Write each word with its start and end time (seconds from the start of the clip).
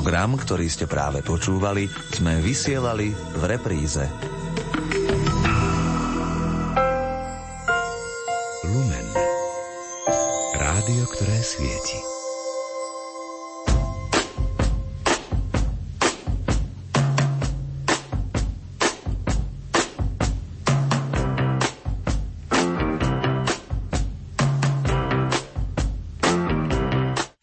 Program, 0.00 0.32
ktorý 0.32 0.64
ste 0.64 0.88
práve 0.88 1.20
počúvali, 1.20 1.84
sme 2.16 2.40
vysielali 2.40 3.12
v 3.12 3.42
repríze. 3.44 4.08
Lumen. 8.64 9.06
Rádio, 10.56 11.04
ktoré 11.04 11.44
svieti. 11.44 12.19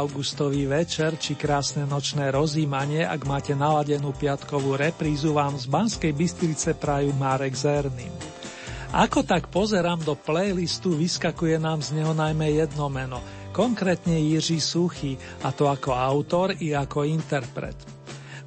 Augustový 0.00 0.64
večer 0.64 1.20
či 1.20 1.36
krásne 1.36 1.84
nočné 1.84 2.32
rozímanie, 2.32 3.04
ak 3.04 3.28
máte 3.28 3.52
naladenú 3.52 4.16
piatkovú 4.16 4.80
reprízu, 4.80 5.36
vám 5.36 5.60
z 5.60 5.68
Banskej 5.68 6.16
Bystrice 6.16 6.72
prajú 6.72 7.12
Marek 7.12 7.52
Zerný. 7.52 8.08
Ako 8.90 9.22
tak 9.22 9.52
pozerám 9.52 10.02
do 10.02 10.16
playlistu, 10.18 10.96
vyskakuje 10.96 11.60
nám 11.60 11.84
z 11.84 12.00
neho 12.00 12.16
najmä 12.16 12.50
jedno 12.56 12.88
meno, 12.90 13.20
konkrétne 13.52 14.18
Jiří 14.18 14.58
Suchý, 14.58 15.14
a 15.44 15.52
to 15.52 15.68
ako 15.68 15.92
autor 15.94 16.56
i 16.58 16.74
ako 16.74 17.06
interpret. 17.06 17.76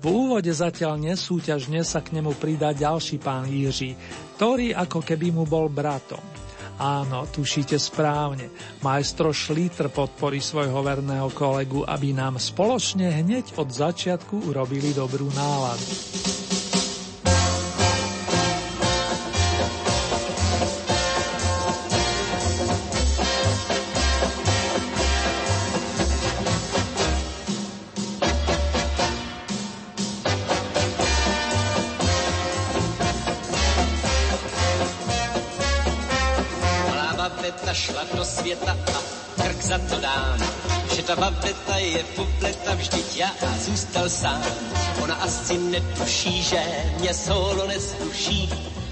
V 0.04 0.12
úvode 0.12 0.52
zatiaľ 0.52 1.00
nesúťažne 1.00 1.80
sa 1.88 2.04
k 2.04 2.20
nemu 2.20 2.36
pridá 2.36 2.76
ďalší 2.76 3.24
pán 3.24 3.48
Jiří, 3.48 3.96
ktorý 4.36 4.76
ako 4.76 5.00
keby 5.00 5.32
mu 5.32 5.48
bol 5.48 5.72
bratom. 5.72 6.20
Áno, 6.82 7.30
tušíte 7.30 7.78
správne. 7.78 8.50
Majstro 8.82 9.30
Šlítr 9.30 9.94
podporí 9.94 10.42
svojho 10.42 10.82
verného 10.82 11.30
kolegu, 11.34 11.86
aby 11.86 12.18
nám 12.18 12.42
spoločne 12.42 13.24
hneď 13.24 13.58
od 13.62 13.70
začiatku 13.70 14.50
urobili 14.50 14.94
dobrú 14.94 15.30
náladu. 15.34 15.86
Sám. 44.24 44.42
Ona 45.04 45.16
asi 45.16 45.58
netuší, 45.58 46.44
že 46.44 46.62
mě 47.00 47.14
solo 47.14 47.68
nesluší 47.68 48.50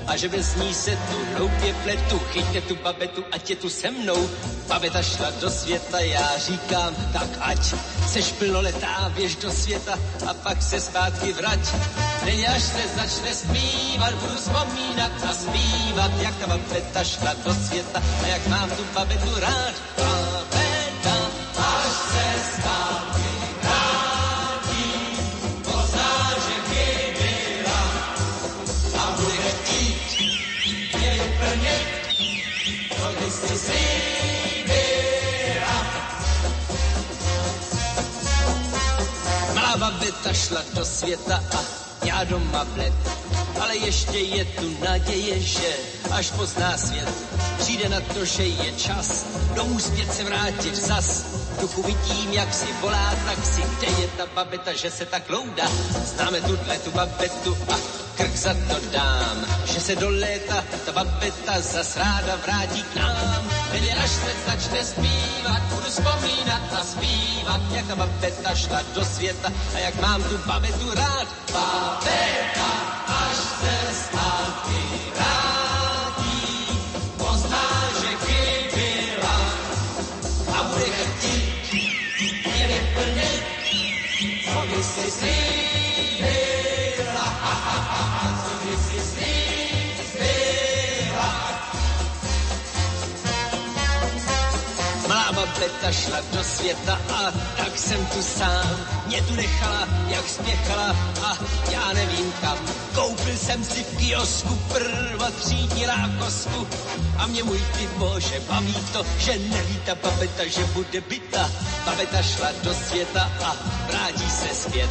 a 0.08 0.18
že 0.18 0.30
bez 0.30 0.56
ní 0.56 0.74
se 0.74 0.92
tu 0.92 1.18
hloupě 1.36 1.74
pletu. 1.84 2.20
Chyťte 2.32 2.62
tu 2.62 2.76
babetu, 2.84 3.24
ať 3.32 3.50
je 3.50 3.56
tu 3.56 3.70
se 3.70 3.92
mnou. 3.92 4.30
Babeta 4.68 5.02
šla 5.02 5.32
do 5.42 5.50
světa, 5.50 6.00
já 6.00 6.38
říkám, 6.38 6.96
tak 7.14 7.30
ať 7.40 7.60
seš 8.08 8.32
plnoletá, 8.32 9.12
běž 9.16 9.36
do 9.36 9.52
světa 9.52 9.96
a 10.28 10.34
pak 10.34 10.62
se 10.62 10.80
zpátky 10.82 11.34
vrať. 11.34 11.60
Teď 12.24 12.48
až 12.56 12.64
se 12.64 12.84
začne 12.96 13.32
zpívat, 13.36 14.14
budu 14.14 14.36
vzpomínat 14.36 15.12
a 15.30 15.34
zpívat, 15.34 16.12
jak 16.22 16.36
ta 16.36 16.48
babeta 16.48 17.04
šla 17.04 17.34
do 17.46 17.54
světa 17.54 18.02
a 18.24 18.28
jak 18.28 18.48
mám 18.48 18.70
tu 18.70 18.84
babetu 18.94 19.40
rád. 19.40 19.76
Babeta, 19.98 21.16
až 21.58 21.94
se 22.12 22.26
zpátky 22.52 22.81
Malá 39.72 39.92
babeta 39.92 40.34
šla 40.34 40.62
do 40.74 40.86
světa 40.86 41.44
a 41.56 41.60
já 42.06 42.24
doma 42.24 42.66
bled, 42.66 42.94
ale 43.62 43.78
ještě 43.78 44.18
je 44.18 44.46
tu 44.46 44.78
naděje, 44.84 45.40
že 45.40 45.68
až 46.12 46.32
pozná 46.32 46.78
svět, 46.78 47.10
přijde 47.58 47.90
na 47.90 48.02
to, 48.02 48.26
že 48.26 48.44
je 48.44 48.72
čas 48.72 49.26
domů 49.56 49.80
zpět 49.80 50.14
se 50.14 50.24
vrátit 50.24 50.76
zas. 50.76 51.26
Duchu 51.62 51.84
vidím, 51.84 52.34
jak 52.34 52.54
si 52.54 52.66
volá 52.82 53.16
taxi, 53.26 53.62
kde 53.62 53.88
je 53.88 54.08
ta 54.18 54.26
babeta, 54.36 54.74
že 54.74 54.92
se 54.92 55.06
tak 55.06 55.30
loudá. 55.30 55.68
Známe 56.06 56.42
tuhle 56.42 56.80
tu 56.80 56.92
babetu 56.92 57.58
a 57.70 58.01
krk 58.22 58.36
za 58.38 58.54
to 58.54 58.78
dám, 58.92 59.38
že 59.66 59.80
se 59.80 59.96
do 59.96 60.10
léta 60.10 60.64
ta 60.86 60.92
babeta 60.92 61.62
zas 61.62 61.98
ráda 61.98 62.36
vrátí 62.46 62.84
k 62.84 62.96
nám. 62.96 63.42
Teď 63.72 63.98
až 64.04 64.10
se 64.10 64.32
začne 64.48 64.86
zpívat, 64.86 65.62
budu 65.70 65.90
vzpomínat 65.90 66.62
a 66.80 66.84
zpívat, 66.84 67.62
jak 67.72 67.88
ta 67.88 67.96
babeta 67.96 68.56
šla 68.56 68.82
do 68.96 69.06
světa 69.06 69.50
a 69.76 69.78
jak 69.78 70.02
mám 70.02 70.24
tu 70.24 70.38
babetu 70.46 70.94
rád. 70.96 71.28
Babeta, 71.54 72.72
až 73.08 73.38
se 73.38 73.76
zpátky 74.04 74.82
vrátí, 75.16 75.41
Babeta 95.62 95.92
šla 95.92 96.18
do 96.34 96.44
světa 96.44 97.00
a 97.14 97.32
tak 97.58 97.78
jsem 97.78 98.06
tu 98.06 98.22
sám. 98.22 98.78
Mě 99.06 99.22
tu 99.22 99.36
nechala, 99.36 99.88
jak 100.08 100.30
spěchala 100.30 100.96
a 101.24 101.38
já 101.72 101.94
nevím 101.94 102.34
kam. 102.42 102.58
Koupil 102.96 103.38
jsem 103.38 103.64
si 103.64 103.84
v 103.84 103.98
kiosku 103.98 104.56
prvotřídní 104.56 105.86
rákosku 105.86 106.68
a 107.18 107.28
mě 107.28 107.44
můj 107.44 107.62
ty 107.78 107.88
bože 107.98 108.42
baví 108.50 108.76
to, 108.94 109.06
že 109.18 109.32
neví 109.32 109.80
ta 109.86 109.96
babeta, 109.96 110.48
že 110.48 110.66
bude 110.66 111.02
byta. 111.02 111.52
Babeta 111.86 112.22
šla 112.22 112.50
do 112.64 112.74
světa 112.74 113.32
a 113.46 113.56
vrátí 113.88 114.30
se 114.30 114.56
zpět. 114.56 114.90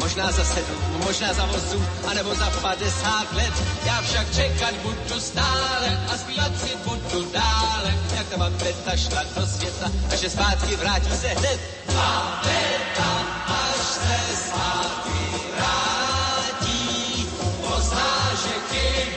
Možná 0.00 0.32
za 0.32 0.44
sedm, 0.44 0.82
možná 1.04 1.32
za 1.32 1.44
osm, 1.44 1.86
anebo 2.06 2.34
za 2.34 2.50
padesát 2.50 3.32
let. 3.32 3.52
Já 3.86 4.02
však 4.02 4.34
čekat 4.34 4.74
budu 4.74 5.20
stále 5.20 6.06
a 6.12 6.16
zpívat 6.18 6.60
si 6.60 6.76
budu 6.84 7.30
dále, 7.32 7.94
jak 8.16 8.28
ta 8.28 8.36
babeta 8.36 8.96
šla 8.96 9.22
do 9.36 9.46
světa 9.46 9.90
a 10.12 10.16
že 10.16 10.30
zpátky 10.30 10.76
vrátí 10.76 11.10
se 11.10 11.28
hned. 11.28 11.60
Babeta, 11.86 13.10
až 13.46 13.76
se 13.76 14.36
zpátky 14.36 15.20
vrátí, 15.56 17.26
pozná, 17.60 18.30
že 18.42 18.54
chyběla 18.70 19.15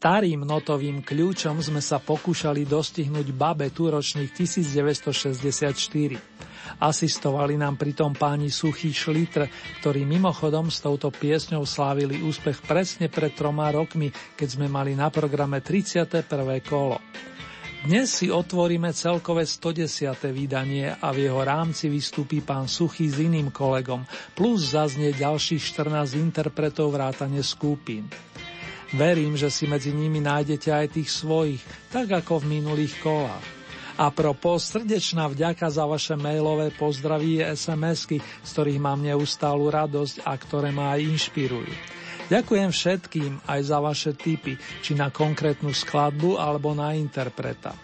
Starým 0.00 0.48
notovým 0.48 1.04
kľúčom 1.04 1.60
sme 1.60 1.84
sa 1.84 2.00
pokúšali 2.00 2.64
dostihnúť 2.64 3.36
babe 3.36 3.68
tu 3.68 3.92
ročných 3.92 4.32
1964. 4.32 5.76
Asistovali 6.80 7.60
nám 7.60 7.76
pritom 7.76 8.16
páni 8.16 8.48
Suchý 8.48 8.96
Šlitr, 8.96 9.44
ktorí 9.84 10.08
mimochodom 10.08 10.72
s 10.72 10.80
touto 10.80 11.12
piesňou 11.12 11.68
slávili 11.68 12.24
úspech 12.24 12.64
presne 12.64 13.12
pred 13.12 13.36
troma 13.36 13.68
rokmi, 13.68 14.08
keď 14.40 14.48
sme 14.48 14.72
mali 14.72 14.96
na 14.96 15.12
programe 15.12 15.60
31. 15.60 16.24
kolo. 16.64 16.96
Dnes 17.84 18.08
si 18.08 18.32
otvoríme 18.32 18.96
celkové 18.96 19.44
110. 19.44 20.16
vydanie 20.32 20.96
a 20.96 21.12
v 21.12 21.28
jeho 21.28 21.44
rámci 21.44 21.92
vystúpi 21.92 22.40
pán 22.40 22.72
Suchý 22.72 23.04
s 23.12 23.20
iným 23.20 23.52
kolegom, 23.52 24.08
plus 24.32 24.72
zaznie 24.72 25.12
ďalších 25.12 25.60
14 25.60 26.16
interpretov 26.16 26.88
vrátane 26.96 27.44
skupín. 27.44 28.08
Verím, 28.90 29.38
že 29.38 29.54
si 29.54 29.70
medzi 29.70 29.94
nimi 29.94 30.18
nájdete 30.18 30.68
aj 30.74 30.86
tých 30.98 31.10
svojich, 31.14 31.62
tak 31.94 32.10
ako 32.10 32.42
v 32.42 32.58
minulých 32.58 32.98
kolách. 32.98 33.46
A 34.00 34.08
propos, 34.10 34.64
srdečná 34.66 35.28
vďaka 35.28 35.68
za 35.68 35.84
vaše 35.84 36.16
mailové 36.16 36.72
pozdraví 36.74 37.44
a 37.44 37.52
SMS-ky, 37.52 38.18
z 38.18 38.48
ktorých 38.50 38.80
mám 38.80 38.98
neustálu 39.04 39.68
radosť 39.68 40.24
a 40.24 40.32
ktoré 40.34 40.72
ma 40.72 40.96
aj 40.96 41.04
inšpirujú. 41.06 41.72
Ďakujem 42.30 42.70
všetkým 42.70 43.32
aj 43.44 43.60
za 43.60 43.78
vaše 43.82 44.10
tipy, 44.14 44.54
či 44.80 44.94
na 44.94 45.10
konkrétnu 45.10 45.74
skladbu 45.74 46.38
alebo 46.38 46.72
na 46.72 46.94
interpreta. 46.96 47.74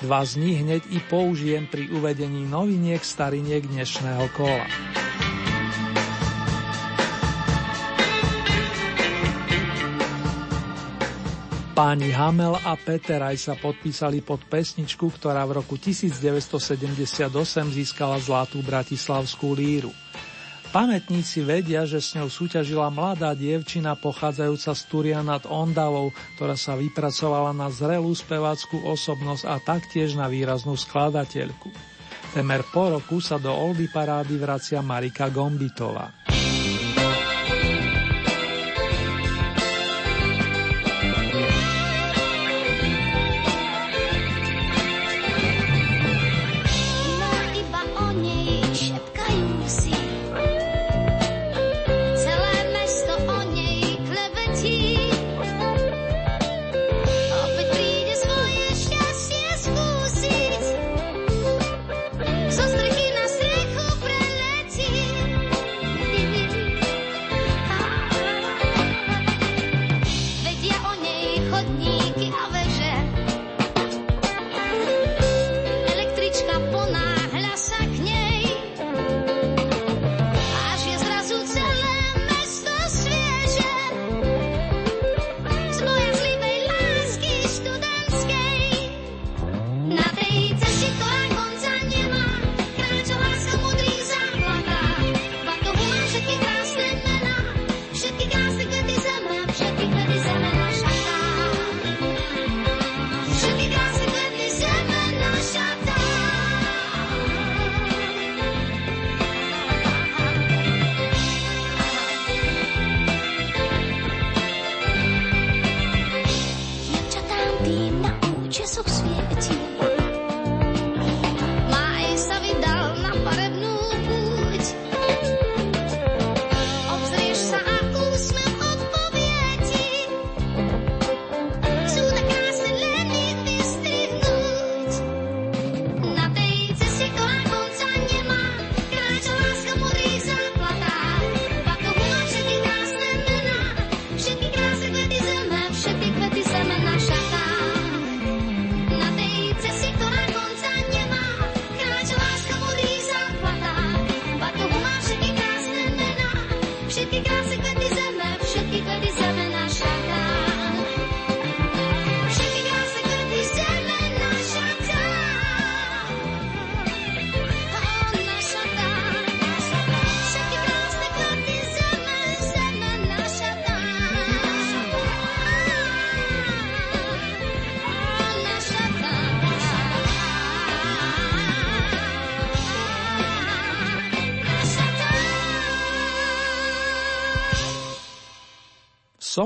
Dva 0.00 0.22
z 0.22 0.38
nich 0.38 0.62
hneď 0.62 0.82
i 0.94 0.98
použijem 1.02 1.66
pri 1.68 1.90
uvedení 1.90 2.42
noviniek 2.46 3.02
stariniek 3.02 3.66
dnešného 3.66 4.24
kola. 4.32 4.66
Páni 11.76 12.08
Hamel 12.08 12.56
a 12.64 12.72
Peteraj 12.72 13.36
sa 13.36 13.52
podpísali 13.52 14.24
pod 14.24 14.40
pesničku, 14.48 15.12
ktorá 15.12 15.44
v 15.44 15.60
roku 15.60 15.76
1978 15.76 17.28
získala 17.68 18.16
zlatú 18.16 18.64
bratislavskú 18.64 19.52
líru. 19.52 19.92
Pamätníci 20.72 21.44
vedia, 21.44 21.84
že 21.84 22.00
s 22.00 22.16
ňou 22.16 22.32
súťažila 22.32 22.88
mladá 22.88 23.36
dievčina 23.36 23.92
pochádzajúca 23.92 24.72
z 24.72 24.82
Turia 24.88 25.20
nad 25.20 25.44
Ondavou, 25.44 26.16
ktorá 26.40 26.56
sa 26.56 26.80
vypracovala 26.80 27.52
na 27.52 27.68
zrelú 27.68 28.16
speváckú 28.16 28.80
osobnosť 28.80 29.44
a 29.44 29.60
taktiež 29.60 30.16
na 30.16 30.32
výraznú 30.32 30.80
skladateľku. 30.80 31.68
Temer 32.32 32.64
po 32.72 32.88
roku 32.88 33.20
sa 33.20 33.36
do 33.36 33.52
Oldy 33.52 33.92
parády 33.92 34.40
vracia 34.40 34.80
Marika 34.80 35.28
Gombitová. 35.28 36.35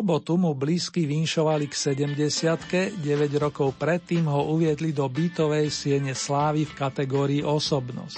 Sobotu 0.00 0.40
mu 0.40 0.56
blízky 0.56 1.04
vinšovali 1.04 1.68
k 1.68 1.76
70 1.92 3.04
9 3.04 3.04
rokov 3.36 3.76
predtým 3.76 4.32
ho 4.32 4.48
uviedli 4.56 4.96
do 4.96 5.04
bytovej 5.04 5.68
siene 5.68 6.16
slávy 6.16 6.64
v 6.64 6.72
kategórii 6.72 7.42
osobnosť. 7.44 8.16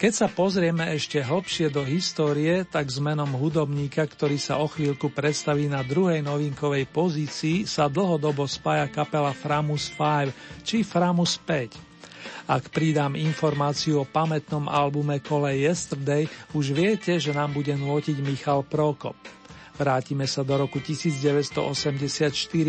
Keď 0.00 0.08
sa 0.08 0.32
pozrieme 0.32 0.88
ešte 0.88 1.20
hlbšie 1.20 1.68
do 1.68 1.84
histórie, 1.84 2.64
tak 2.64 2.88
s 2.88 2.96
menom 2.96 3.28
hudobníka, 3.28 4.08
ktorý 4.08 4.40
sa 4.40 4.56
o 4.64 4.72
chvíľku 4.72 5.12
predstaví 5.12 5.68
na 5.68 5.84
druhej 5.84 6.24
novinkovej 6.24 6.88
pozícii, 6.88 7.68
sa 7.68 7.92
dlhodobo 7.92 8.48
spája 8.48 8.88
kapela 8.88 9.36
Framus 9.36 9.92
5 9.92 10.64
či 10.64 10.80
Framus 10.80 11.36
5. 11.44 12.48
Ak 12.48 12.72
pridám 12.72 13.20
informáciu 13.20 14.00
o 14.00 14.08
pamätnom 14.08 14.64
albume 14.64 15.20
Kole 15.20 15.60
Yesterday, 15.60 16.24
už 16.56 16.72
viete, 16.72 17.20
že 17.20 17.36
nám 17.36 17.52
bude 17.52 17.76
nôtiť 17.76 18.16
Michal 18.24 18.64
Prokop. 18.64 19.41
Vrátime 19.82 20.30
sa 20.30 20.46
do 20.46 20.54
roku 20.54 20.78
1984 20.78 21.58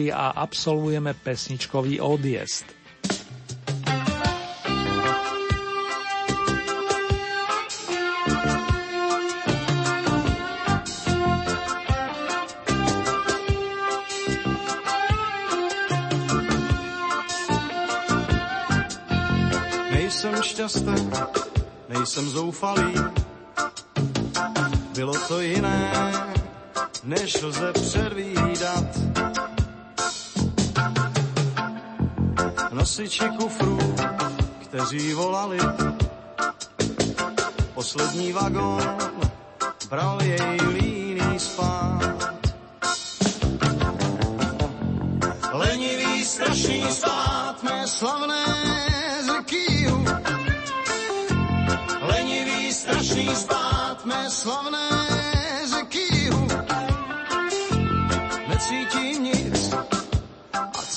a 0.10 0.34
absolvujeme 0.34 1.14
pesničkový 1.14 2.02
odjezd. 2.02 2.66
Nejsem 19.94 20.34
šťastný, 20.42 20.98
nejsem 21.94 22.26
zoufalý, 22.26 22.90
bylo 24.98 25.14
to 25.30 25.42
jiné, 25.46 26.33
než 27.04 27.42
lze 27.42 27.74
předvídat. 27.74 28.86
nosiči 32.72 33.30
kufrů, 33.40 33.80
kteří 34.62 35.14
volali. 35.14 35.58
Poslední 37.74 38.32
vagón 38.32 38.98
bral 39.90 40.22
jej 40.24 40.58
líný 40.68 41.40
spát. 41.40 42.00
Lenivý 45.52 46.26
strašný 46.26 46.84
spát 46.92 47.64
mé 47.64 47.88
slavné 47.88 48.46
zekýhu. 49.26 50.06
Lenivý 52.02 52.74
strašný 52.74 53.36
spát 53.36 54.06
mé 54.06 54.30
slavné 54.30 55.13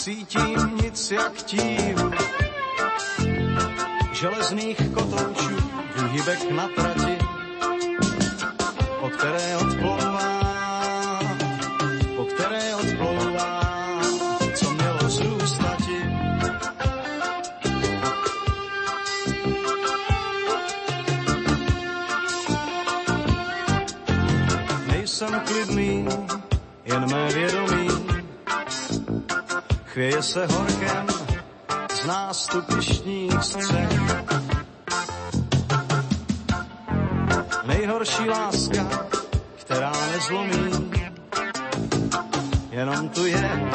cítím 0.06 0.78
nic 0.82 1.10
jak 1.10 1.32
tíhu 1.42 2.10
železných 4.12 4.76
kotoučů, 4.94 5.56
výhybek 5.96 6.50
na 6.50 6.68
trati, 6.68 7.18
po 9.00 9.08
které 9.08 9.56
odplouvá, 9.56 11.20
po 12.16 12.24
které 12.24 12.76
odplouvá, 12.76 13.60
co 14.54 14.70
mělo 14.70 15.08
zůstati. 15.10 15.98
Nejsem 24.86 25.40
klidný, 25.40 26.06
chvěje 29.96 30.22
se 30.22 30.46
horkem 30.46 31.06
z 31.94 32.06
nástupištních 32.06 33.42
střech. 33.42 33.88
Nejhorší 37.66 38.28
láska, 38.28 39.08
která 39.54 39.92
nezlomí, 40.12 40.90
jenom 42.70 43.08
tu 43.08 43.26
je 43.26 43.70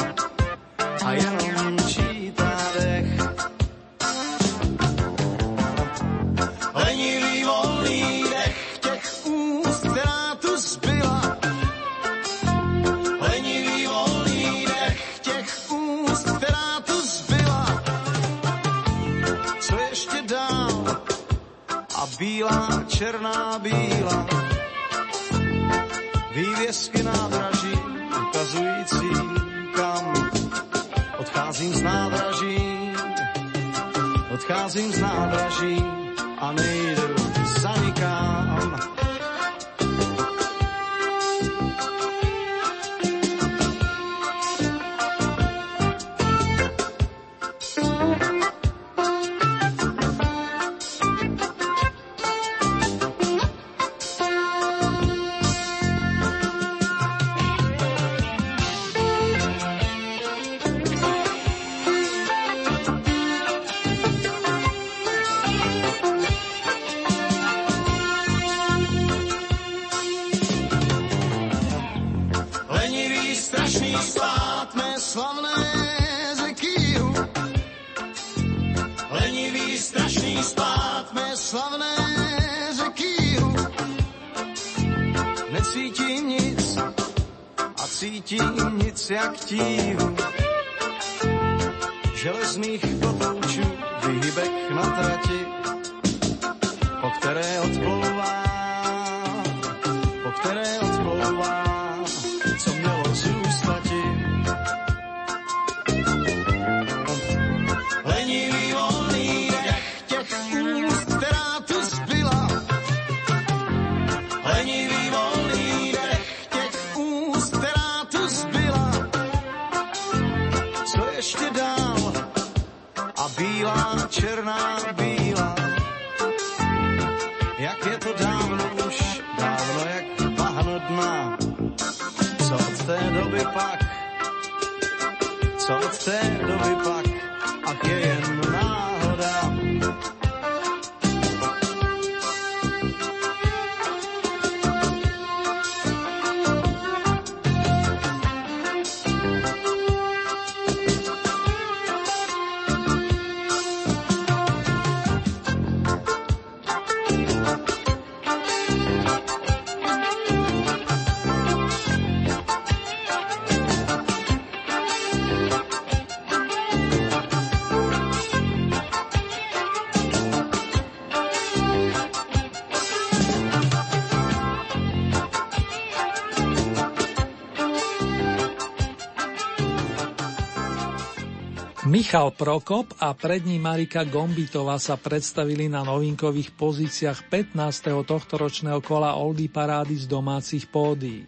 Michal 182.12 182.36
Prokop 182.36 182.92
a 183.00 183.16
pred 183.16 183.40
ním 183.48 183.64
Marika 183.64 184.04
Gombitová 184.04 184.76
sa 184.84 185.00
predstavili 185.00 185.72
na 185.72 185.80
novinkových 185.80 186.52
pozíciách 186.60 187.32
15. 187.56 187.56
tohtoročného 188.04 188.84
kola 188.84 189.16
Oldy 189.16 189.48
parády 189.48 189.96
z 189.96 190.12
domácich 190.12 190.68
pódií. 190.68 191.24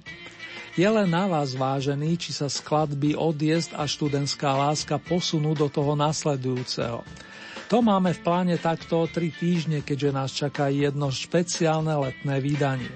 Je 0.75 0.83
len 0.83 1.07
na 1.07 1.23
vás 1.31 1.55
vážený, 1.55 2.19
či 2.19 2.35
sa 2.35 2.51
skladby 2.51 3.15
Odjezd 3.15 3.71
a 3.79 3.87
študentská 3.87 4.51
láska 4.59 4.99
posunú 4.99 5.55
do 5.55 5.71
toho 5.71 5.95
nasledujúceho. 5.95 6.99
To 7.71 7.79
máme 7.79 8.11
v 8.11 8.19
pláne 8.19 8.59
takto 8.59 8.99
o 8.99 9.05
tri 9.07 9.31
týždne, 9.31 9.87
keďže 9.87 10.09
nás 10.11 10.35
čaká 10.35 10.67
jedno 10.67 11.07
špeciálne 11.07 11.95
letné 11.95 12.43
vydanie. 12.43 12.91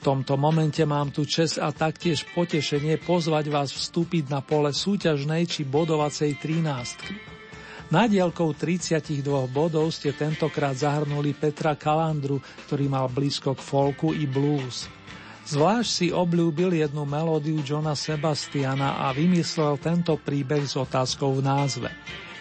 V 0.00 0.08
tomto 0.08 0.40
momente 0.40 0.80
mám 0.88 1.12
tu 1.12 1.28
čest 1.28 1.60
a 1.60 1.68
taktiež 1.76 2.24
potešenie 2.32 2.96
pozvať 3.04 3.52
vás 3.52 3.68
vstúpiť 3.68 4.32
na 4.32 4.40
pole 4.40 4.72
súťažnej 4.72 5.44
či 5.44 5.68
bodovacej 5.68 6.40
13. 6.40 7.92
Nadielkou 7.92 8.56
32 8.56 9.20
bodov 9.52 9.92
ste 9.92 10.16
tentokrát 10.16 10.72
zahrnuli 10.72 11.36
Petra 11.36 11.76
Kalandru, 11.76 12.40
ktorý 12.64 12.88
mal 12.88 13.12
blízko 13.12 13.52
k 13.52 13.60
folku 13.60 14.16
i 14.16 14.24
blues. 14.24 14.88
Zvlášť 15.44 15.90
si 15.92 16.06
obľúbil 16.08 16.80
jednu 16.80 17.04
melódiu 17.04 17.60
Johna 17.60 17.92
Sebastiana 17.92 19.04
a 19.04 19.12
vymyslel 19.12 19.76
tento 19.84 20.16
príbeh 20.16 20.64
s 20.64 20.80
otázkou 20.80 21.36
v 21.36 21.44
názve. 21.44 21.92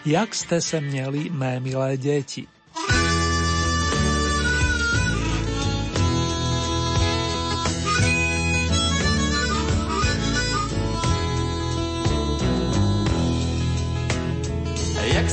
Jak 0.08 0.32
ste 0.32 0.64
se 0.64 0.80
měli, 0.80 1.28
mé 1.28 1.60
milé 1.60 2.00
deti? 2.00 2.59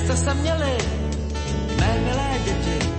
Jste 0.07 0.17
se 0.17 0.35
měli, 0.35 0.79
mé 1.81 1.99
milé 2.05 2.31
děti? 2.45 2.91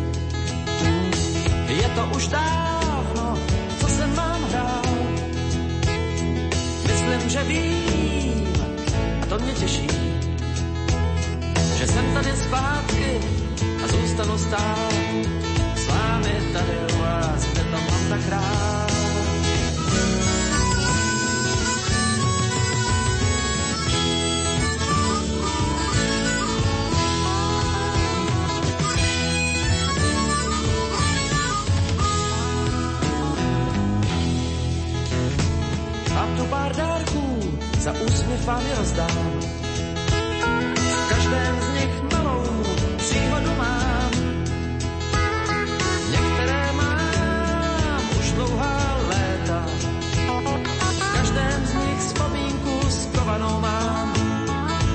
Je 1.67 1.89
to 1.95 2.09
už 2.15 2.27
dávno, 2.27 3.37
co 3.79 3.87
jsem 3.87 4.13
vám 4.13 4.43
hrál. 4.49 4.81
Myslím, 6.87 7.29
že 7.29 7.43
vím, 7.43 8.53
a 9.21 9.25
to 9.25 9.39
mě 9.39 9.53
těší, 9.53 9.87
že 11.77 11.87
jsem 11.87 12.13
tady 12.13 12.31
zpátky 12.35 13.19
a 13.83 13.87
zůstanu 13.87 14.37
stát 14.37 14.93
s 15.75 15.87
vámi 15.87 16.33
tady 16.53 16.93
u 16.93 16.99
vás, 16.99 17.45
kde 17.45 17.63
to 17.63 17.77
mám 17.91 18.09
tak 18.09 18.29
rád. 18.29 18.96
Za 37.87 37.93
úsměv 37.93 38.45
vám 38.45 38.61
rozdám. 38.77 39.39
V 40.75 41.09
každém 41.09 41.55
z 41.61 41.73
nich 41.73 42.13
malou 42.13 42.43
příhodu 42.97 43.55
mám. 43.57 44.11
Některé 46.11 46.71
mám 46.73 48.01
už 48.19 48.31
dlouhá 48.31 48.97
léta. 49.07 49.65
V 50.99 51.13
každém 51.13 51.65
z 51.65 51.73
nich 51.73 51.99
vzpomínku 51.99 52.89
skovanou 52.89 53.61
mám. 53.61 54.13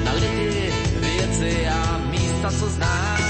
Na 0.05 0.13
lidi, 0.13 0.73
věci 1.01 1.69
a 1.69 1.99
místa, 2.11 2.51
co 2.51 2.69
znám. 2.69 3.22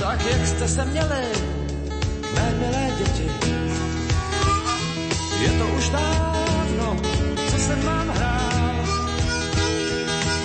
Tak 0.00 0.26
jak 0.26 0.46
jste 0.46 0.68
se 0.68 0.84
měli, 0.84 1.24
mé 2.34 2.54
milé 2.58 2.90
děti. 2.98 3.30
Je 5.40 5.50
to 5.58 5.66
už 5.66 5.88
dávno, 5.88 6.96
co 7.50 7.58
jsem 7.58 7.82
vám 7.82 8.08
hrál. 8.08 8.74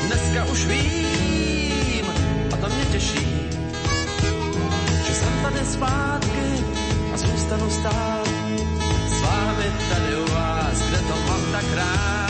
Dneska 0.07 0.45
už 0.45 0.65
vím, 0.65 2.05
a 2.53 2.57
to 2.57 2.67
mě 2.67 2.85
těší, 2.85 3.49
že 5.07 5.13
jsem 5.13 5.33
tady 5.43 5.65
zpátky 5.65 6.63
a 7.13 7.17
zůstanu 7.17 7.69
stát 7.69 8.27
s 9.07 9.21
vámi 9.21 9.65
tady 9.89 10.15
u 10.15 10.33
vás, 10.33 10.79
kde 10.89 10.97
to 10.97 11.15
mám 11.27 11.51
tak 11.51 11.65
rád. 11.75 12.24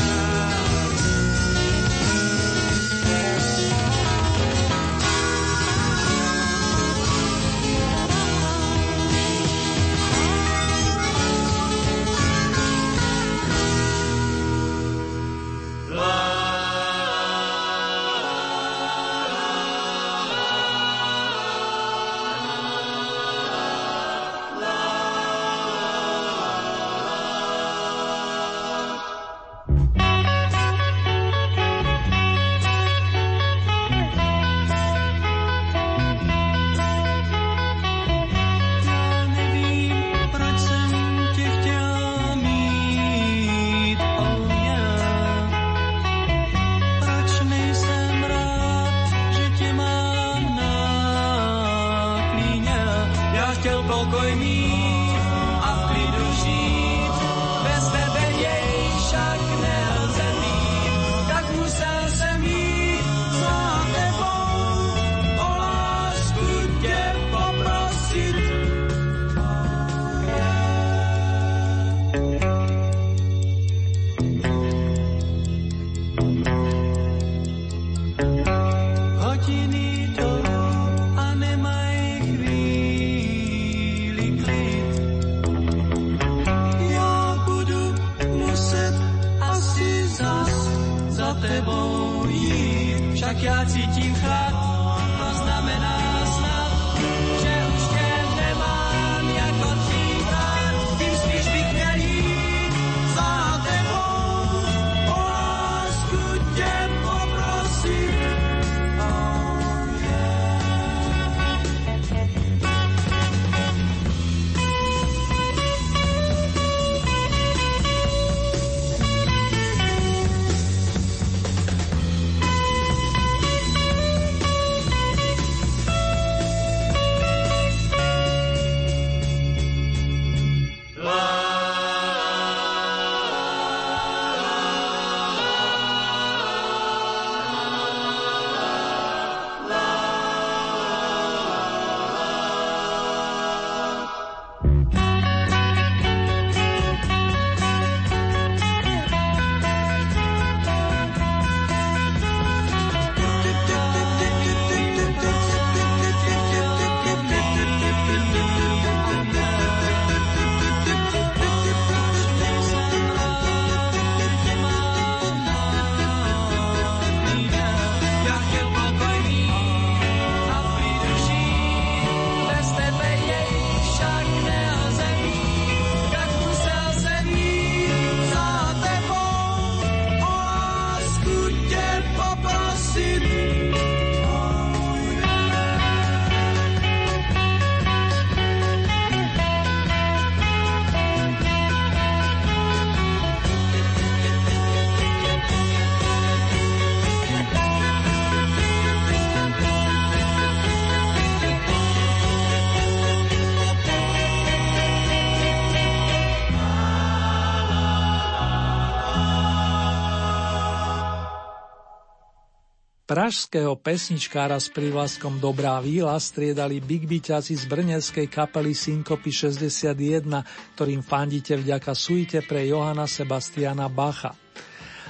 Pražského 213.15 213.79
pesničkára 213.79 214.59
s 214.59 214.67
prívlaskom 214.67 215.39
Dobrá 215.39 215.79
víla 215.79 216.19
striedali 216.19 216.83
Big 216.83 217.07
Byťaci 217.07 217.55
z 217.55 217.63
brneckej 217.63 218.27
kapely 218.27 218.75
Synkopy 218.75 219.31
61, 219.31 220.27
ktorým 220.75 220.99
fandíte 220.99 221.55
vďaka 221.55 221.95
suite 221.95 222.43
pre 222.43 222.67
Johana 222.67 223.07
Sebastiana 223.07 223.87
Bacha. 223.87 224.35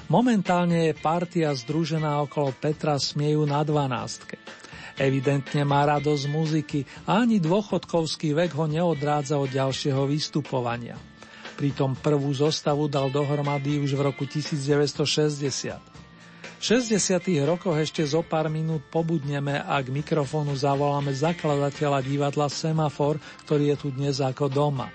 Momentálne 0.06 0.86
je 0.86 0.94
partia 0.94 1.50
združená 1.50 2.22
okolo 2.22 2.54
Petra 2.54 3.02
Smieju 3.02 3.42
na 3.50 3.66
12. 3.66 5.02
Evidentne 5.02 5.66
má 5.66 5.90
radosť 5.90 6.30
muziky 6.30 6.86
a 7.10 7.26
ani 7.26 7.42
dôchodkovský 7.42 8.38
vek 8.38 8.54
ho 8.54 8.70
neodrádza 8.70 9.42
od 9.42 9.50
ďalšieho 9.50 10.06
vystupovania. 10.06 10.94
Pritom 11.58 11.98
prvú 11.98 12.30
zostavu 12.38 12.86
dal 12.86 13.10
dohromady 13.10 13.82
už 13.82 13.98
v 13.98 14.14
roku 14.14 14.30
1960. 14.30 15.95
V 16.66 16.82
60. 16.82 17.46
rokoch 17.46 17.78
ešte 17.78 18.02
zo 18.02 18.26
pár 18.26 18.50
minút 18.50 18.90
pobudneme 18.90 19.62
a 19.62 19.78
k 19.86 19.94
mikrofónu 19.94 20.58
zavoláme 20.58 21.14
zakladateľa 21.14 22.02
divadla 22.02 22.50
Semafor, 22.50 23.22
ktorý 23.46 23.70
je 23.70 23.76
tu 23.78 23.88
dnes 23.94 24.18
ako 24.18 24.50
doma. 24.50 24.90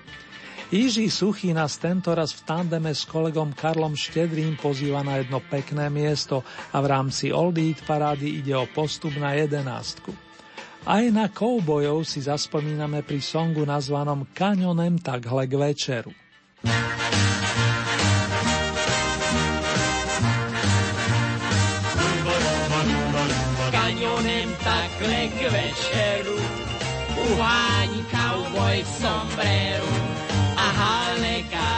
Jiří 0.67 1.07
Suchý 1.07 1.55
nás 1.55 1.79
tentoraz 1.79 2.35
v 2.35 2.43
tandeme 2.43 2.91
s 2.91 3.07
kolegom 3.07 3.55
Karlom 3.55 3.95
Štedrým 3.95 4.59
pozýva 4.59 4.99
na 4.99 5.23
jedno 5.23 5.39
pekné 5.39 5.87
miesto 5.87 6.43
a 6.75 6.83
v 6.83 6.91
rámci 6.91 7.31
Old 7.31 7.55
Eat 7.55 7.87
parády 7.87 8.43
ide 8.43 8.51
o 8.51 8.67
postup 8.67 9.15
na 9.15 9.31
jedenástku. 9.39 10.11
Aj 10.83 11.07
na 11.07 11.31
koubojov 11.31 12.03
si 12.03 12.19
zaspomíname 12.19 12.99
pri 12.99 13.23
songu 13.23 13.63
nazvanom 13.63 14.27
Kanionem 14.35 14.99
takhle 14.99 15.47
k 15.47 15.55
večeru. 15.55 16.11
Uhání 27.33 28.05
cowboy 28.11 28.83
v 28.83 28.87
sombreru 28.87 29.93
a 30.55 30.61
haleka 30.61 31.69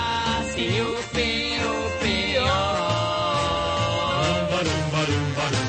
si 0.54 0.62
jupi, 0.62 1.60
jupi. 1.62 2.38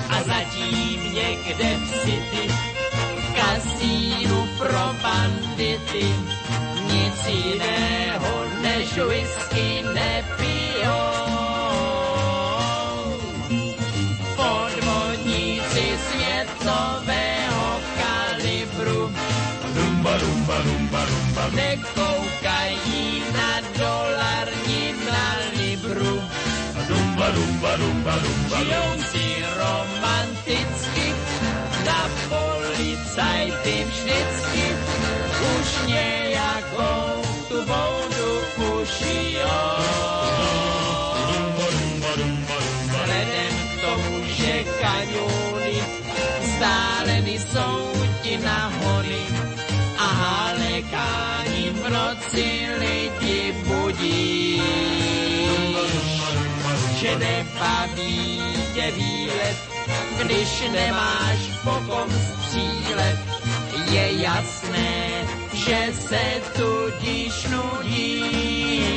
A 0.08 0.22
zatím 0.22 1.14
někde 1.14 1.76
v 1.76 2.02
city 2.02 2.48
v 3.16 3.34
kasínu 3.34 4.48
pro 4.58 4.94
bandity 5.02 6.06
nic 6.92 7.26
jiného 7.26 8.44
než 8.62 8.98
whisky 8.98 9.84
nepijou. 9.94 11.13
Rumba, 21.44 21.56
rumba. 21.56 21.56
Nekoukají 21.56 23.22
na 23.32 23.52
dolar 23.78 24.46
ni 24.66 24.94
na 25.04 25.26
libru. 25.58 26.14
Rumba, 26.88 27.26
rumba, 27.36 28.12
rumba. 28.16 28.58
Žijou 28.58 28.90
si 29.12 29.26
romanticky, 29.58 31.06
na 31.84 32.00
policajty 32.28 33.74
vždycky 33.84 34.64
už 35.44 35.68
nejakou 35.88 37.04
tu 37.48 37.58
vodu 37.64 38.30
pušijou. 38.56 39.76
Vzhledem 42.88 43.54
k 43.54 43.72
tomu, 43.84 44.12
že 44.32 44.54
kaňúny 44.80 45.74
stáleny 46.56 47.36
jsou 47.38 47.76
ti 48.22 48.38
nahony, 48.38 48.93
hálekáním 50.94 51.74
v 51.74 51.90
noci 51.90 52.68
lidi 52.78 53.54
budí. 53.66 54.62
Že 56.98 57.18
nebaví 57.18 58.40
tě 58.74 58.90
výlet, 58.96 59.56
když 60.22 60.62
nemáš 60.72 61.38
po 61.64 61.70
kom 61.70 62.08
střílet. 62.10 63.18
Je 63.90 64.22
jasné, 64.22 65.26
že 65.52 65.92
se 66.08 66.24
tudíž 66.56 67.46
nudíš. 67.50 68.94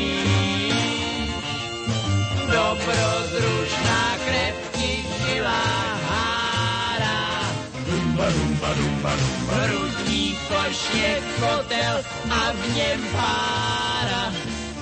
Dobrodružná 2.47 4.17
krev 4.25 4.55
ti 4.71 5.05
žilá 5.25 5.63
hára. 6.07 7.19
Rumba, 7.87 8.25
rumba, 8.29 8.69
rumba, 8.73 9.13
rumba 9.13 10.06
koš 10.47 10.79
je 10.93 11.21
kotel 11.39 11.95
a 12.31 12.51
v 12.51 12.75
něm 12.75 13.01
pára. 13.11 14.33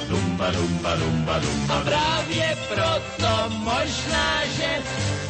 Lumba, 0.09 0.47
lumba, 0.57 0.93
lumba, 0.93 1.35
lumba. 1.37 1.75
A 1.75 1.81
právě 1.81 2.57
proto 2.69 3.49
možná, 3.49 4.45
že 4.57 4.69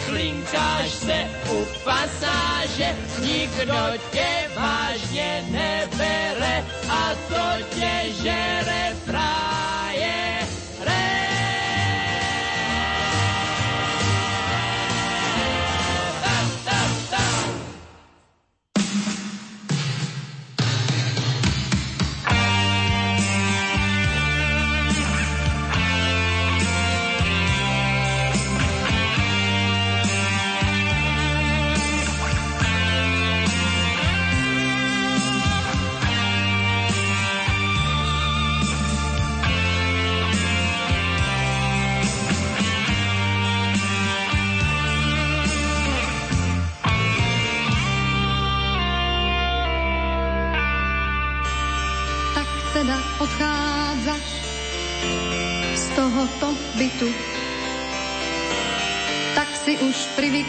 klinkáš 0.06 0.90
se 0.92 1.18
u 1.52 1.66
pasáže, 1.84 2.96
nikdo 3.22 3.84
tě 4.12 4.50
vážně 4.56 5.44
nebere 5.52 6.64
a 6.90 7.16
to 7.30 7.66
tě 7.76 8.24
žere 8.24 8.96
fráje. 9.06 9.85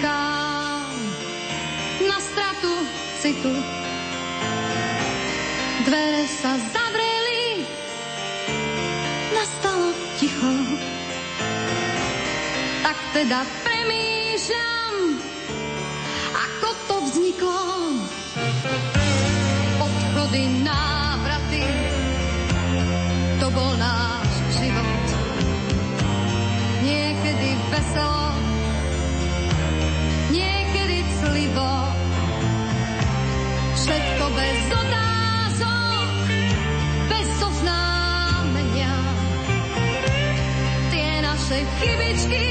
Privykám 0.06 0.86
na 2.06 2.18
stratu 2.22 2.72
citu. 3.18 3.52
Dvere 5.82 6.24
sa 6.30 6.54
zavreli, 6.70 7.66
nastalo 9.34 9.90
ticho. 10.18 10.54
Tak 12.86 12.96
teda 13.18 13.42
premýšľam, 13.66 14.94
ako 16.34 16.68
to 16.86 16.96
vzniklo. 17.10 17.66
Odchody, 19.82 20.44
návraty, 20.62 21.66
to 23.42 23.46
bol 23.50 23.74
náš 23.78 24.30
život. 24.54 25.06
Niekedy 26.86 27.58
veselo, 27.74 28.45
Všetko 33.86 34.26
bez 34.34 34.60
otázok, 34.66 36.08
bez 37.06 37.30
oznámenia. 37.38 38.94
Tie 40.90 41.22
naše 41.22 41.62
chybičky, 41.78 42.50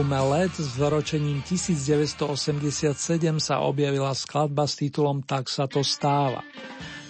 albume 0.00 0.32
Let 0.32 0.56
s 0.56 0.80
doročením 0.80 1.44
1987 1.44 2.96
sa 3.36 3.60
objavila 3.60 4.16
skladba 4.16 4.64
s 4.64 4.80
titulom 4.80 5.20
Tak 5.20 5.44
sa 5.52 5.68
to 5.68 5.84
stáva. 5.84 6.40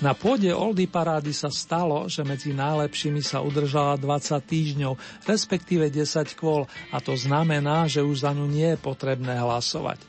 Na 0.03 0.11
pôde 0.11 0.51
Oldy 0.51 0.91
parády 0.91 1.31
sa 1.31 1.55
stalo, 1.55 2.11
že 2.11 2.27
medzi 2.27 2.51
najlepšími 2.51 3.23
sa 3.23 3.47
udržala 3.47 3.95
20 3.95 4.43
týždňov, 4.43 4.99
respektíve 5.23 5.87
10 5.87 6.35
kôl 6.35 6.67
a 6.91 6.99
to 6.99 7.15
znamená, 7.15 7.87
že 7.87 8.03
už 8.03 8.27
za 8.27 8.35
ňu 8.35 8.51
nie 8.51 8.75
je 8.75 8.83
potrebné 8.83 9.39
hlasovať. 9.39 10.03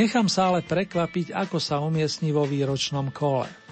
Nechám 0.00 0.32
sa 0.32 0.48
ale 0.48 0.64
prekvapiť, 0.64 1.36
ako 1.36 1.60
sa 1.60 1.76
umiestni 1.84 2.32
vo 2.32 2.48
výročnom 2.48 3.12
kole. 3.12 3.67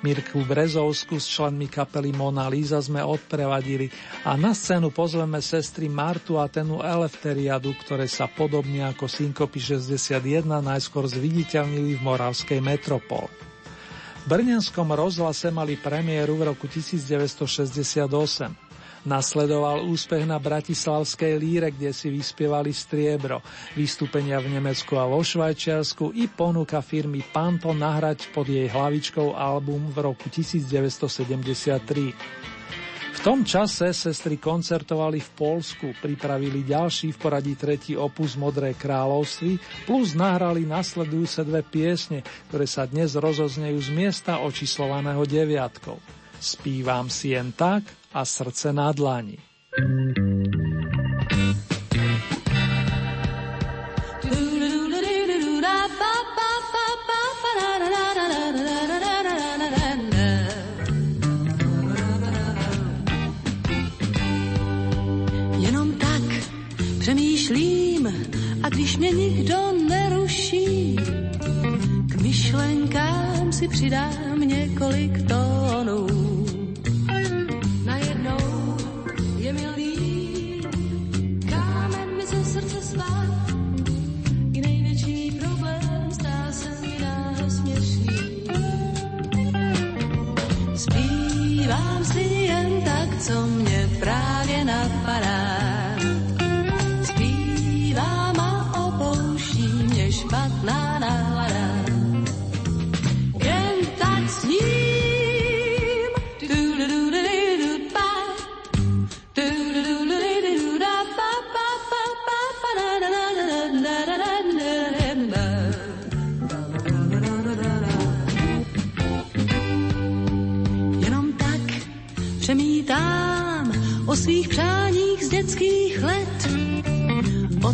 Mirku 0.00 0.48
Brezovsku 0.48 1.20
s 1.20 1.28
členmi 1.28 1.68
kapely 1.68 2.08
Mona 2.16 2.48
Lisa 2.48 2.80
sme 2.80 3.04
odprevadili 3.04 3.92
a 4.24 4.32
na 4.32 4.56
scénu 4.56 4.88
pozveme 4.88 5.44
sestry 5.44 5.92
Martu 5.92 6.40
a 6.40 6.48
Tenu 6.48 6.80
Elefteriadu, 6.80 7.76
ktoré 7.84 8.08
sa 8.08 8.24
podobne 8.24 8.80
ako 8.88 9.04
Synkopy 9.04 9.60
61 9.60 10.48
najskôr 10.48 11.04
zviditeľnili 11.04 11.96
v 11.96 12.00
Moravskej 12.00 12.64
metropole. 12.64 13.28
V 14.24 14.26
Brňanskom 14.28 14.88
rozhlase 14.88 15.52
mali 15.52 15.76
premiéru 15.76 16.40
v 16.40 16.48
roku 16.48 16.64
1968. 16.64 18.69
Nasledoval 19.00 19.88
úspech 19.88 20.28
na 20.28 20.36
Bratislavskej 20.36 21.40
líre, 21.40 21.72
kde 21.72 21.88
si 21.88 22.12
vyspievali 22.12 22.68
striebro, 22.68 23.40
vystúpenia 23.72 24.36
v 24.44 24.60
Nemecku 24.60 25.00
a 25.00 25.08
vo 25.08 25.24
Švajčiarsku 25.24 26.12
i 26.20 26.28
ponuka 26.28 26.84
firmy 26.84 27.24
Panto 27.24 27.72
nahrať 27.72 28.28
pod 28.28 28.44
jej 28.44 28.68
hlavičkou 28.68 29.32
album 29.32 29.88
v 29.88 30.04
roku 30.04 30.28
1973. 30.28 32.12
V 33.10 33.28
tom 33.28 33.40
čase 33.44 33.92
sestry 33.92 34.36
koncertovali 34.40 35.20
v 35.20 35.30
Polsku, 35.32 35.92
pripravili 36.00 36.64
ďalší 36.64 37.16
v 37.16 37.18
poradí 37.20 37.56
tretí 37.56 37.92
opus 37.96 38.36
Modré 38.36 38.76
kráľovství, 38.76 39.84
plus 39.88 40.12
nahrali 40.12 40.68
nasledujúce 40.68 41.40
dve 41.44 41.64
piesne, 41.64 42.20
ktoré 42.52 42.68
sa 42.68 42.84
dnes 42.84 43.16
rozoznejú 43.16 43.80
z 43.80 43.90
miesta 43.96 44.40
očíslovaného 44.40 45.24
deviatkou. 45.24 45.96
Spívam 46.40 47.12
si 47.12 47.36
jen 47.36 47.52
tak 47.52 47.99
a 48.12 48.24
srdce 48.24 48.72
na 48.72 48.92
dlani. 48.92 49.36
Jenom 65.58 65.92
tak 65.92 66.22
přemýšlím 66.98 68.06
a 68.62 68.68
když 68.68 68.96
mě 68.96 69.10
nikdo 69.10 69.72
neruší, 69.88 70.96
k 72.08 72.22
myšlenkám 72.22 73.52
si 73.52 73.68
přidám 73.68 74.40
několik 74.40 75.28
tónů 75.28 76.09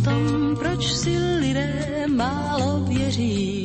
tom, 0.07 0.57
proč 0.57 0.93
si 0.93 1.19
lidé 1.19 2.07
málo 2.07 2.81
věří. 2.87 3.56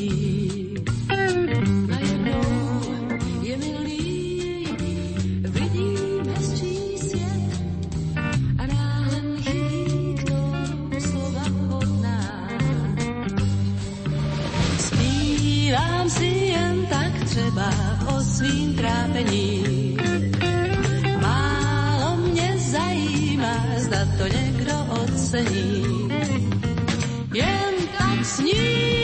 sní. 28.41 29.00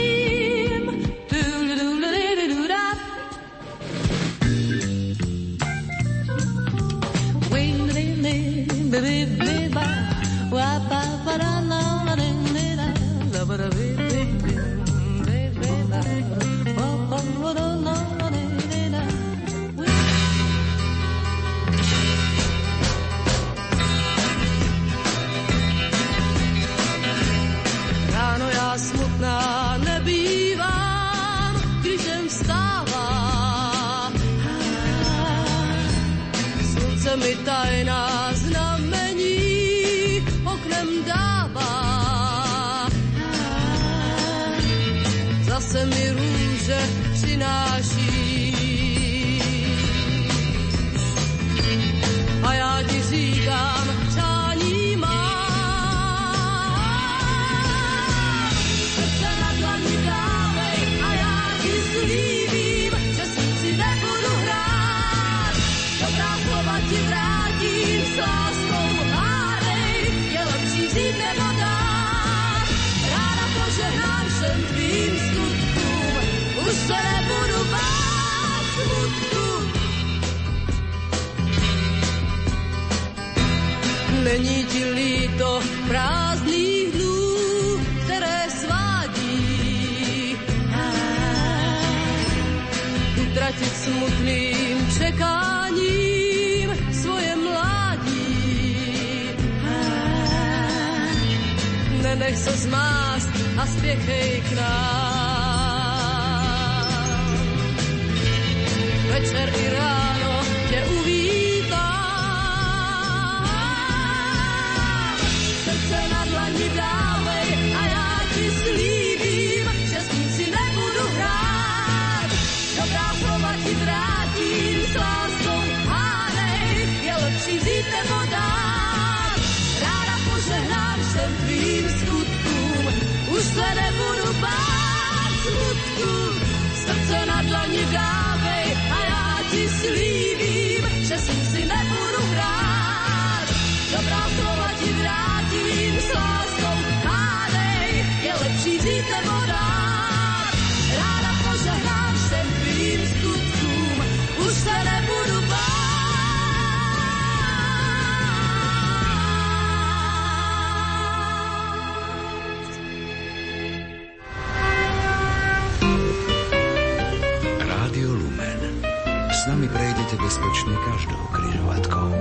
S 169.48 169.50
nami 169.50 169.64
prejdete 169.64 170.20
bezpečne 170.20 170.76
každou 170.84 171.24
križovatkou. 171.32 172.12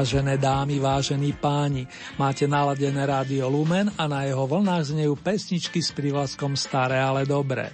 Vážené 0.00 0.40
dámy, 0.40 0.80
vážení 0.80 1.36
páni, 1.36 1.84
máte 2.16 2.48
naladené 2.48 3.04
rádio 3.04 3.52
Lumen 3.52 3.92
a 4.00 4.08
na 4.08 4.24
jeho 4.24 4.48
vlnách 4.48 4.96
znejú 4.96 5.12
pesničky 5.12 5.84
s 5.84 5.92
privlaskom 5.92 6.56
Staré, 6.56 6.96
ale 6.96 7.28
dobré. 7.28 7.68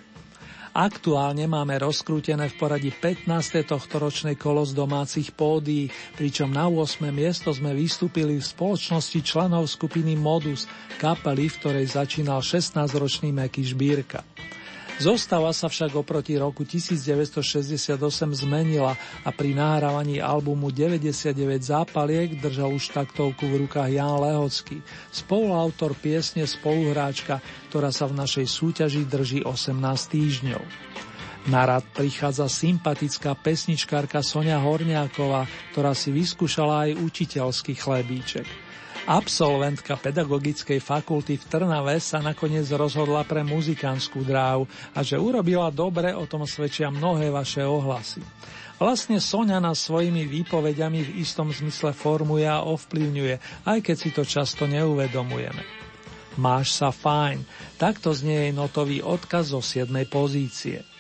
Aktuálne 0.75 1.47
máme 1.47 1.79
rozkrútené 1.79 2.51
v 2.51 2.59
poradí 2.59 2.91
15. 2.91 3.31
tohtoročné 3.71 4.35
kolo 4.35 4.67
z 4.67 4.75
domácich 4.75 5.31
pódií, 5.39 5.87
pričom 6.19 6.51
na 6.51 6.67
8. 6.67 7.15
miesto 7.15 7.55
sme 7.55 7.71
vystúpili 7.71 8.43
v 8.43 8.43
spoločnosti 8.43 9.23
členov 9.23 9.71
skupiny 9.71 10.19
Modus, 10.19 10.67
kapely, 10.99 11.47
v 11.47 11.59
ktorej 11.63 11.95
začínal 11.95 12.43
16-ročný 12.43 13.31
Meky 13.31 13.63
Žbírka. 13.63 14.27
Zostava 14.97 15.53
sa 15.53 15.69
však 15.69 15.93
oproti 15.93 16.41
roku 16.41 16.65
1968 16.65 18.01
zmenila 18.33 18.97
a 18.97 19.29
pri 19.29 19.53
nahrávaní 19.53 20.25
albumu 20.25 20.73
99 20.73 21.37
zápaliek 21.61 22.41
držal 22.41 22.73
už 22.73 22.97
taktovku 22.97 23.45
v 23.45 23.69
rukách 23.69 23.93
Jan 23.93 24.17
Lehocký, 24.17 24.81
spoluautor 25.13 25.93
piesne 26.01 26.49
Spoluhráčka, 26.49 27.45
ktorá 27.69 27.93
sa 27.93 28.09
v 28.09 28.25
našej 28.25 28.49
súťaži 28.49 29.05
drží 29.05 29.45
18 29.45 29.77
týždňov. 30.17 30.65
Na 31.53 31.69
rad 31.69 31.85
prichádza 31.93 32.49
sympatická 32.49 33.37
pesničkárka 33.37 34.25
Sonia 34.25 34.57
Horniáková, 34.65 35.45
ktorá 35.77 35.93
si 35.93 36.09
vyskúšala 36.09 36.89
aj 36.89 37.05
učiteľský 37.05 37.77
chlebíček– 37.77 38.49
Absolventka 39.07 39.95
pedagogickej 39.95 40.83
fakulty 40.83 41.39
v 41.39 41.45
Trnave 41.47 42.03
sa 42.03 42.19
nakoniec 42.19 42.67
rozhodla 42.75 43.23
pre 43.23 43.47
muzikánskú 43.47 44.27
dráhu 44.27 44.67
a 44.91 45.07
že 45.07 45.15
urobila 45.15 45.71
dobre, 45.71 46.11
o 46.11 46.27
tom 46.27 46.43
svedčia 46.43 46.91
mnohé 46.91 47.31
vaše 47.31 47.63
ohlasy. 47.63 48.19
Vlastne 48.83 49.23
Sonia 49.23 49.63
nás 49.63 49.87
svojimi 49.87 50.27
výpovediami 50.27 51.07
v 51.07 51.11
istom 51.23 51.55
zmysle 51.55 51.95
formuje 51.95 52.51
a 52.51 52.67
ovplyvňuje, 52.67 53.63
aj 53.63 53.79
keď 53.79 53.97
si 53.97 54.11
to 54.11 54.27
často 54.27 54.67
neuvedomujeme. 54.67 55.63
Máš 56.43 56.75
sa 56.75 56.91
fajn, 56.91 57.47
takto 57.79 58.11
znie 58.11 58.51
jej 58.51 58.53
notový 58.59 59.07
odkaz 59.07 59.55
zo 59.55 59.63
7. 59.63 59.87
pozície. 60.11 60.96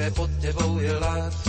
Koské 0.00 0.10
pod 0.10 0.30
tebou 0.40 0.78
je 0.80 0.98
lát. 0.98 1.39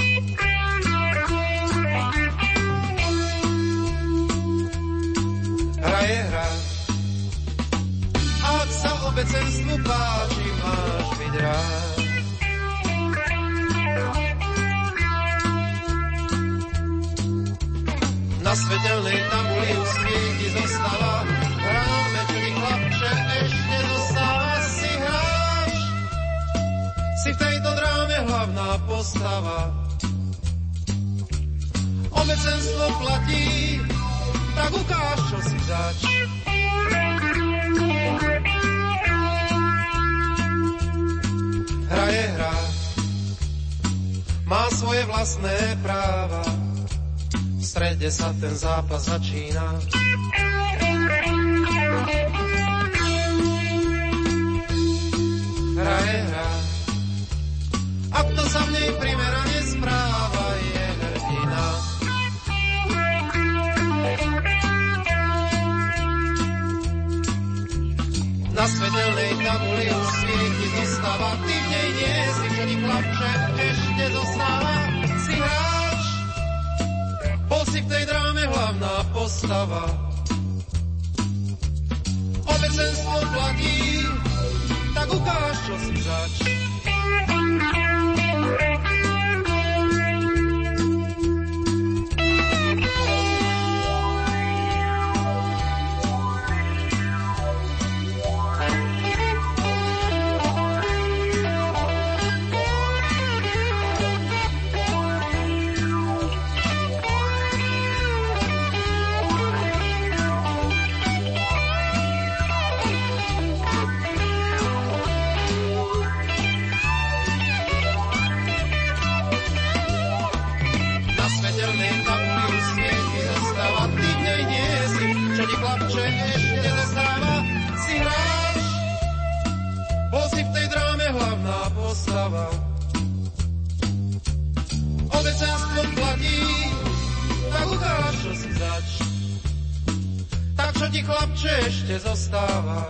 Čo 140.81 140.89
ti 140.89 141.05
chlapče 141.05 141.53
ešte 141.69 141.93
zostáva. 142.01 142.89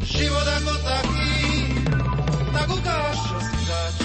Život 0.00 0.46
ako 0.48 0.74
taký, 0.80 1.36
tak 2.48 2.68
ukáž, 2.72 3.16
čo 3.28 3.38
si 3.44 3.58
zač. 3.68 3.96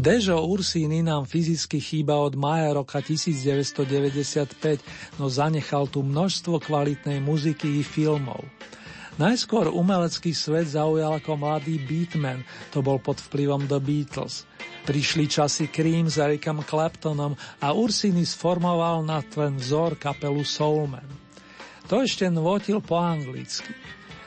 Dežo 0.00 0.40
Ursíny 0.48 1.04
nám 1.04 1.28
fyzicky 1.28 1.76
chýba 1.76 2.16
od 2.24 2.40
mája 2.40 2.72
roka 2.72 3.04
1995, 3.04 4.80
no 5.20 5.28
zanechal 5.28 5.84
tu 5.92 6.00
množstvo 6.00 6.56
kvalitnej 6.56 7.20
muziky 7.20 7.68
i 7.68 7.84
filmov. 7.84 8.48
Najskôr 9.20 9.68
umelecký 9.68 10.32
svet 10.32 10.72
zaujal 10.72 11.20
ako 11.20 11.36
mladý 11.36 11.76
beatman, 11.76 12.40
to 12.72 12.80
bol 12.80 12.96
pod 12.96 13.20
vplyvom 13.20 13.68
The 13.68 13.76
Beatles. 13.76 14.48
Prišli 14.88 15.28
časy 15.28 15.68
Cream 15.68 16.08
s 16.08 16.16
Ericom 16.16 16.64
Claptonom 16.64 17.36
a 17.60 17.68
Ursini 17.76 18.24
sformoval 18.24 19.04
na 19.04 19.20
ten 19.20 19.60
vzor 19.60 20.00
kapelu 20.00 20.40
Soulman. 20.40 21.04
To 21.92 22.00
ešte 22.00 22.32
nvotil 22.32 22.80
po 22.80 22.96
anglicky. 22.96 23.76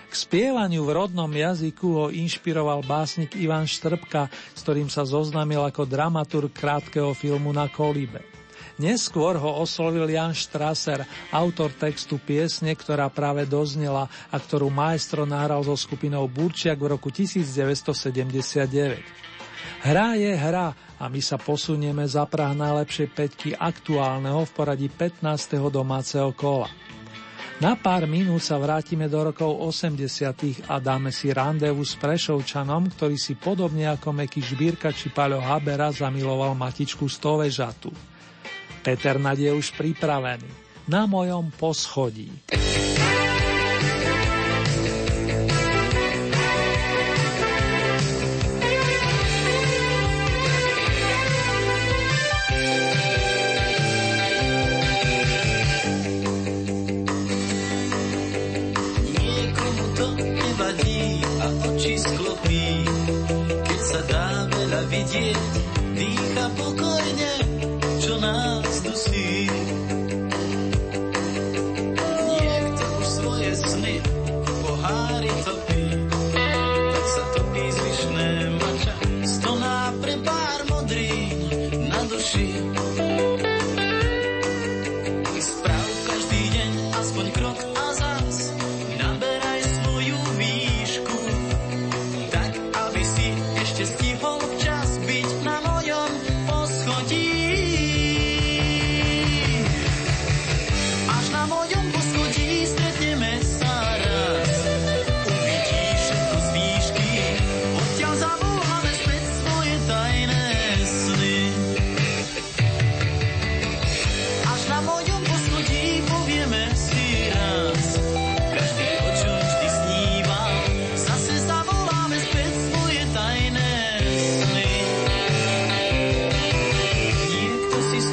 K 0.05 0.13
spievaniu 0.13 0.85
v 0.85 0.93
rodnom 0.93 1.31
jazyku 1.33 1.87
ho 1.97 2.05
inšpiroval 2.13 2.85
básnik 2.85 3.33
Ivan 3.33 3.65
Štrbka, 3.65 4.29
s 4.29 4.61
ktorým 4.61 4.93
sa 4.93 5.09
zoznámil 5.09 5.65
ako 5.65 5.89
dramaturg 5.89 6.53
krátkeho 6.53 7.17
filmu 7.17 7.49
na 7.49 7.65
Kolibe. 7.65 8.32
Neskôr 8.81 9.37
ho 9.37 9.61
oslovil 9.61 10.09
Jan 10.09 10.33
Strasser, 10.33 11.05
autor 11.29 11.69
textu 11.77 12.17
piesne, 12.17 12.73
ktorá 12.73 13.05
práve 13.13 13.45
doznela 13.45 14.09
a 14.33 14.37
ktorú 14.41 14.73
maestro 14.73 15.29
nahral 15.29 15.61
so 15.61 15.77
skupinou 15.77 16.25
Burčiak 16.25 16.81
v 16.81 16.97
roku 16.97 17.13
1979. 17.13 19.05
Hra 19.85 20.17
je 20.17 20.33
hra 20.33 20.73
a 20.97 21.05
my 21.05 21.21
sa 21.21 21.37
posunieme 21.37 22.07
za 22.09 22.25
prah 22.25 22.57
najlepšej 22.57 23.07
peťky 23.13 23.49
aktuálneho 23.53 24.41
v 24.41 24.51
poradí 24.57 24.89
15. 24.89 25.21
domáceho 25.69 26.33
kola. 26.33 26.71
Na 27.61 27.77
pár 27.77 28.09
minút 28.09 28.41
sa 28.41 28.57
vrátime 28.57 29.05
do 29.05 29.21
rokov 29.21 29.53
80. 29.53 30.65
a 30.65 30.81
dáme 30.81 31.13
si 31.13 31.29
randevu 31.29 31.85
s 31.85 31.93
Prešovčanom, 31.93 32.89
ktorý 32.97 33.21
si 33.21 33.37
podobne 33.37 33.85
ako 33.93 34.09
Meky 34.09 34.41
Žbírka 34.41 34.89
či 34.89 35.13
Paľo 35.13 35.37
Habera 35.37 35.93
zamiloval 35.93 36.57
matičku 36.57 37.05
Stovežatu. 37.05 38.12
Peter 38.83 39.15
Nad 39.15 39.39
je 39.39 39.47
už 39.55 39.71
pripravený. 39.79 40.51
Na 40.91 41.07
mojom 41.07 41.55
poschodí. 41.55 42.27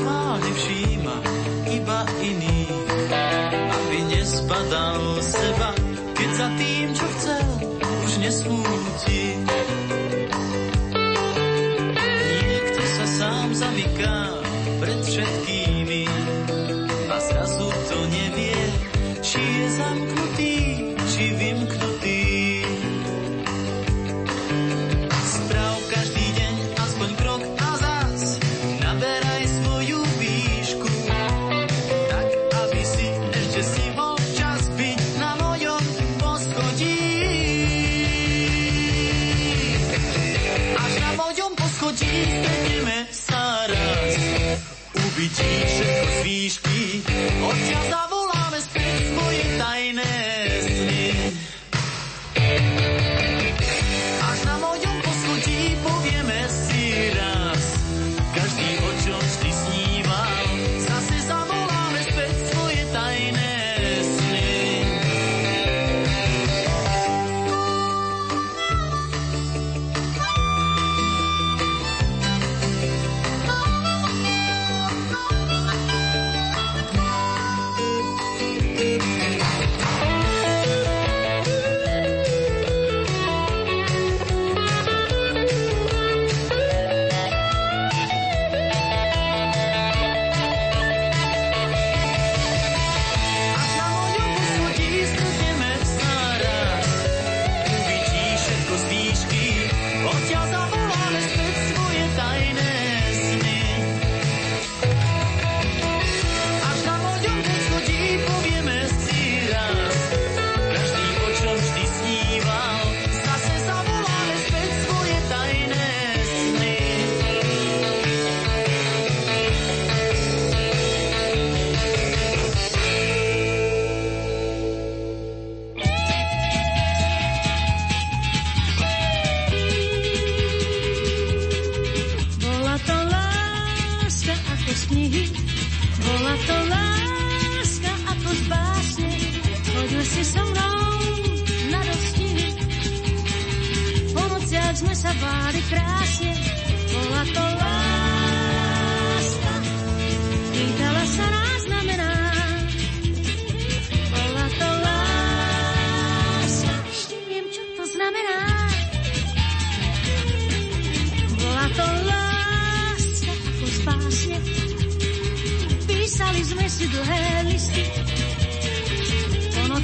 schválne 0.01 0.51
všíma 0.57 1.17
iba 1.77 1.99
iný, 2.25 2.61
aby 3.69 3.99
nespadal 4.09 5.21
seba, 5.21 5.77
keď 6.17 6.31
za 6.41 6.49
tým, 6.57 6.87
čo 6.97 7.07
chcel, 7.21 7.49
už 8.09 8.13
nesmúti. 8.25 9.37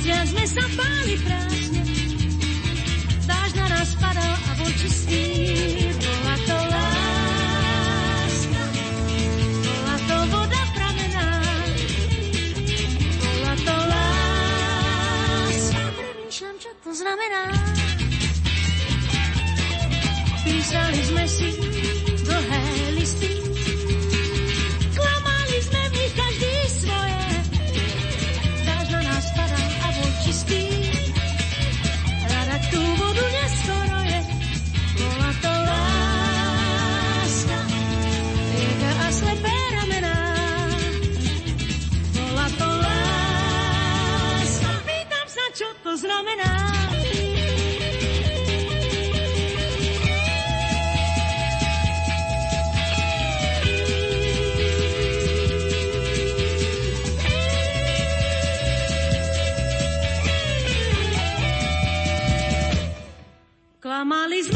Ľudia 0.07 0.23
sme 0.23 0.47
sa 0.47 0.63
báli 0.79 1.19
prázdne, 1.19 1.83
dáž 3.27 3.51
na 3.59 3.67
nás 3.75 3.91
padal 3.99 4.35
a 4.39 4.51
bol 4.55 4.71
čistý. 4.79 5.19
Bola 5.99 6.37
to 6.47 6.59
láska, 6.71 8.63
bola 9.67 9.97
to 10.07 10.17
voda 10.31 10.63
pramená, 10.79 11.27
bola 13.19 13.55
to 13.67 13.77
láska. 13.91 15.83
Premýšľam, 15.99 16.55
čo 16.63 16.71
to 16.87 16.91
znamená. 16.95 17.43
Písali 20.47 21.03
sme 21.03 21.25
si 21.27 21.51
fenomenal. 46.17 46.65
Klamali 63.87 64.43
sme 64.43 64.56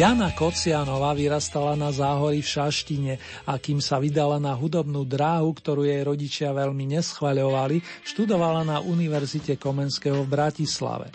Jana 0.00 0.32
Kocianová 0.32 1.12
vyrastala 1.12 1.76
na 1.76 1.92
záhory 1.92 2.40
v 2.40 2.48
Šaštine 2.48 3.14
a 3.44 3.60
kým 3.60 3.84
sa 3.84 4.00
vydala 4.00 4.40
na 4.40 4.56
hudobnú 4.56 5.04
dráhu, 5.04 5.52
ktorú 5.52 5.84
jej 5.84 6.00
rodičia 6.00 6.56
veľmi 6.56 6.88
neschvaľovali, 6.96 8.08
študovala 8.08 8.64
na 8.64 8.80
Univerzite 8.80 9.60
Komenského 9.60 10.24
v 10.24 10.32
Bratislave. 10.32 11.12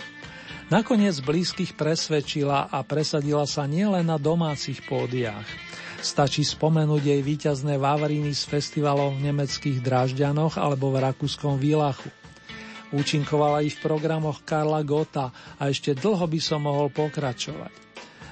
Nakoniec 0.70 1.18
blízkych 1.18 1.74
presvedčila 1.74 2.70
a 2.70 2.86
presadila 2.86 3.50
sa 3.50 3.66
nielen 3.66 4.06
na 4.06 4.22
domácich 4.22 4.86
pódiách. 4.86 5.50
Stačí 6.06 6.46
spomenúť 6.46 7.10
jej 7.10 7.22
víťazné 7.26 7.82
Vavriny 7.82 8.38
z 8.38 8.46
festivalov 8.46 9.18
v 9.18 9.34
nemeckých 9.34 9.82
Dražďanoch 9.82 10.62
alebo 10.62 10.94
v 10.94 11.02
rakúskom 11.10 11.58
Výlachu. 11.58 12.14
Účinkovala 12.94 13.66
ich 13.66 13.82
v 13.82 13.90
programoch 13.90 14.46
Karla 14.46 14.86
Gota 14.86 15.34
a 15.58 15.74
ešte 15.74 15.98
dlho 15.98 16.30
by 16.30 16.38
som 16.38 16.70
mohol 16.70 16.94
pokračovať. 16.94 17.85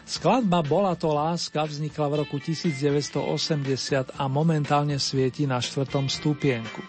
Skladba 0.03 0.59
Bola 0.67 0.99
to 0.99 1.15
láska 1.15 1.63
vznikla 1.63 2.07
v 2.11 2.13
roku 2.27 2.35
1980 2.35 4.19
a 4.19 4.23
momentálne 4.27 4.99
svieti 4.99 5.47
na 5.47 5.63
štvrtom 5.63 6.11
stupienku. 6.11 6.83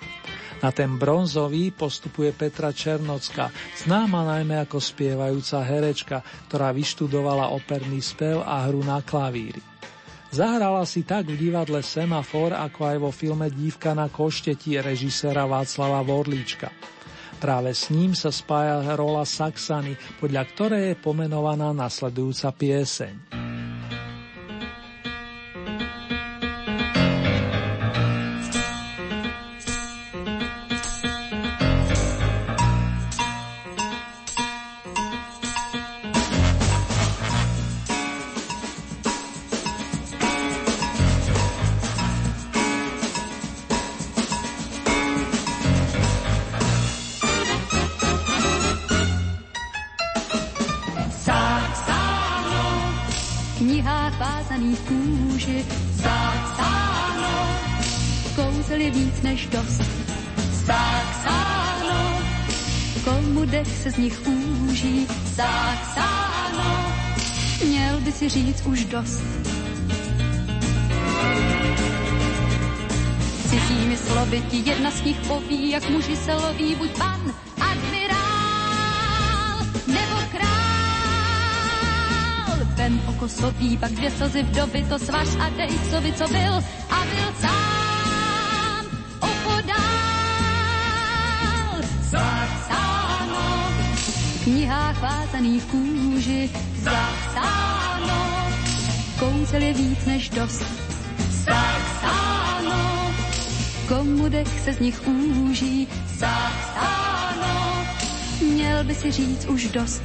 Na 0.59 0.73
ten 0.75 0.97
bronzový 0.97 1.71
postupuje 1.71 2.33
Petra 2.35 2.73
Černocka, 2.73 3.53
známa 3.85 4.25
najmä 4.25 4.65
ako 4.65 4.81
spievajúca 4.81 5.61
herečka, 5.61 6.17
ktorá 6.49 6.73
vyštudovala 6.73 7.53
operný 7.53 8.01
spev 8.01 8.41
a 8.43 8.65
hru 8.67 8.81
na 8.81 9.05
klavíri. 9.05 9.61
Zahrala 10.35 10.83
si 10.83 11.07
tak 11.07 11.31
v 11.31 11.39
divadle 11.39 11.79
Semafor, 11.79 12.59
ako 12.59 12.81
aj 12.91 12.97
vo 12.99 13.11
filme 13.15 13.47
Dívka 13.55 13.95
na 13.95 14.11
košteti 14.11 14.75
režiséra 14.83 15.47
Václava 15.47 16.03
Vorlíčka. 16.03 16.94
Práve 17.39 17.77
s 17.77 17.93
ním 17.93 18.17
sa 18.17 18.33
spája 18.33 18.83
rola 18.97 19.27
Saxany, 19.29 19.99
podľa 20.19 20.43
ktorej 20.55 20.83
je 20.93 20.97
pomenovaná 20.99 21.75
nasledujúca 21.77 22.55
pieseň. 22.57 23.44
Si 68.15 68.29
říct 68.29 68.67
už 68.67 68.85
dost. 68.85 69.23
Cizími 73.51 73.97
slovy 73.97 74.43
ti 74.51 74.63
jedna 74.71 74.91
z 74.91 75.03
nich 75.03 75.21
poví, 75.29 75.71
jak 75.71 75.91
muži 75.91 76.17
se 76.17 76.35
loví, 76.35 76.75
buď 76.75 76.91
pan, 76.99 77.35
admirál 77.61 79.59
nebo 79.87 80.17
král. 80.31 80.55
Vem 82.75 83.03
okosový, 83.07 83.77
pak 83.77 83.93
dvě 83.93 84.11
slzy 84.11 84.43
v 84.43 84.51
doby, 84.51 84.85
to 84.89 84.99
svaž 84.99 85.29
a 85.41 85.49
dej, 85.49 85.79
co 85.91 86.01
by, 86.01 86.13
co 86.13 86.29
byl 86.29 86.55
a 86.91 87.05
byl 87.05 87.35
sám 87.41 88.87
opodál. 89.21 89.75
Zásáno 92.01 93.73
knihách 94.45 95.03
vázaných 95.03 95.63
v 95.63 95.67
kůži 95.67 96.51
zapsáno. 96.83 97.24
Kouzel 99.45 99.63
je 99.63 99.73
víc 99.73 100.05
než 100.07 100.29
dost 100.29 100.65
zapsáno. 101.29 103.15
Komu 103.89 104.29
dech 104.29 104.61
se 104.65 104.73
z 104.73 104.81
nich 104.81 105.07
úží 105.07 105.89
zapsáno. 106.17 107.87
Měl 108.41 108.85
by 108.85 108.95
si 108.95 109.13
říct 109.13 109.45
už 109.45 109.69
dost. 109.69 110.03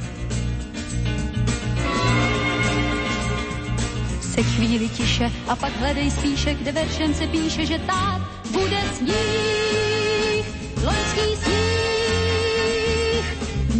Se 4.20 4.42
chvíli 4.42 4.88
tiše 4.88 5.32
a 5.48 5.56
pak 5.56 5.76
hledej 5.76 6.10
spíše, 6.10 6.54
kde 6.54 6.72
veršem 6.72 7.14
se 7.14 7.26
píše, 7.26 7.66
že 7.66 7.78
tát 7.78 8.20
bude 8.50 8.80
sníh, 8.96 10.46
loňský 10.84 11.36
sníh 11.44 11.80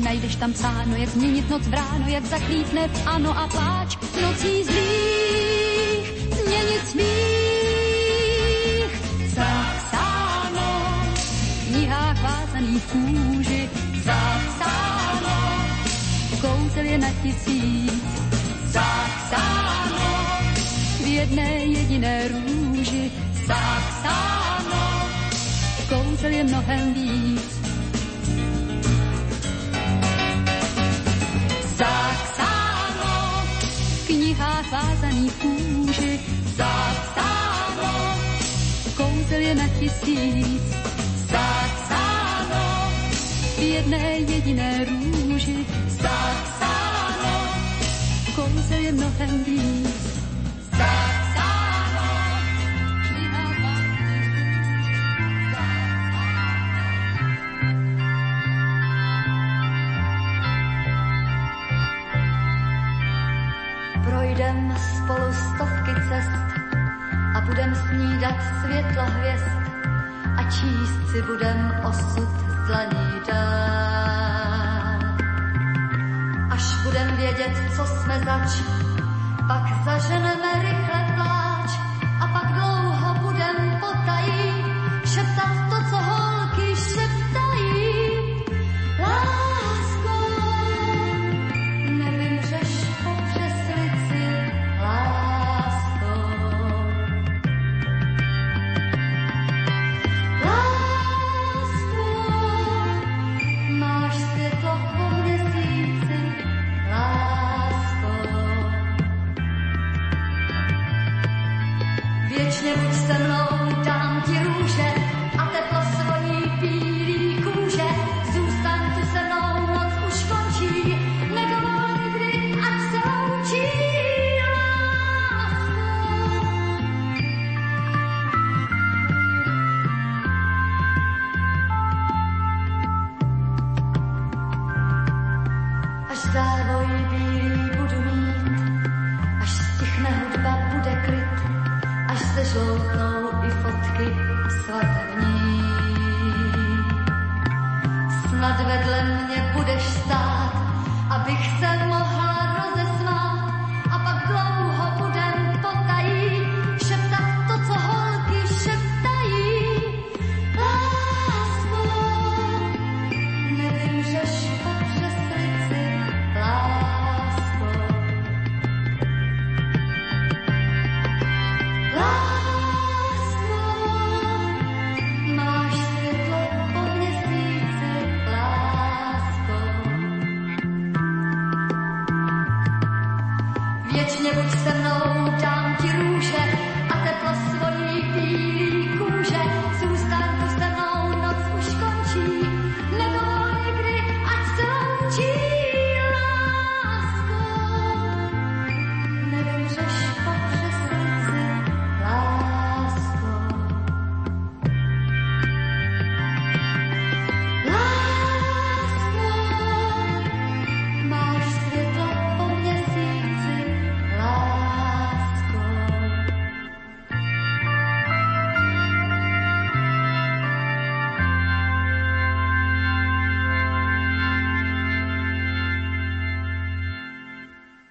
najdeš 0.05 0.37
tam 0.37 0.53
psáno, 0.53 0.97
jak 0.97 1.09
změnit 1.09 1.51
noc 1.51 1.63
v 1.63 1.75
ráno, 1.75 2.05
jak 2.09 2.25
zaklítne 2.25 2.89
v 2.89 3.07
ano 3.07 3.39
a 3.39 3.49
pláč 3.49 3.97
nocí 4.23 4.65
zlých, 4.65 5.00
vázaných 12.61 12.81
v 12.81 12.93
kůži, 12.93 13.71
zapsáno, 14.05 15.37
kouzel 16.41 16.85
je 16.85 16.99
na 16.99 17.09
tisíc, 17.23 17.93
zapsáno, 18.65 20.29
v 21.03 21.07
jedné 21.07 21.51
jediné 21.65 22.29
růži, 22.29 23.11
zapsáno, 23.47 25.09
kouzel 25.89 26.31
je 26.31 26.45
mnohem 26.45 26.95
víc, 26.95 27.61
zapsáno, 31.77 33.45
v 34.05 34.07
knihách 34.07 34.73
vázaných 34.73 35.33
kůži 35.33 36.21
zapsáno, 36.57 38.19
kouzel 38.97 39.41
je 39.41 39.55
na 39.55 39.69
tisíc. 39.69 40.63
Zapsáno, 41.31 41.70
jedné 43.71 44.19
jediné 44.19 44.85
růži 44.85 45.67
zapsáno, 45.89 47.49
kouzel 48.35 48.79
je 48.79 48.93
mnohem 48.93 49.45
víc. 49.45 50.11
Budem 67.51 67.75
snídat 67.75 68.37
světla 68.63 69.05
hvězd. 69.05 69.51
a 69.57 69.60
číst 70.51 71.11
si 71.11 71.23
budem 71.23 71.81
osud 71.85 72.29
z 72.29 72.67
dlaní 72.67 73.21
dát. 73.29 75.01
Až 76.51 76.75
budem 76.85 77.17
vědět, 77.17 77.57
co 77.77 77.87
jsme 77.87 78.21
zač, 78.25 78.63
pak 79.49 79.85
zaženeme 79.85 80.53
rychle 80.63 81.13
pláč 81.15 81.40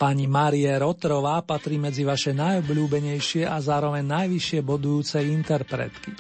Pani 0.10 0.26
Marie 0.26 0.74
Rotrová 0.74 1.38
patrí 1.46 1.78
medzi 1.78 2.02
vaše 2.02 2.34
najobľúbenejšie 2.34 3.46
a 3.46 3.62
zároveň 3.62 4.02
najvyššie 4.10 4.66
bodujúce 4.66 5.22
interpretky. 5.22 6.18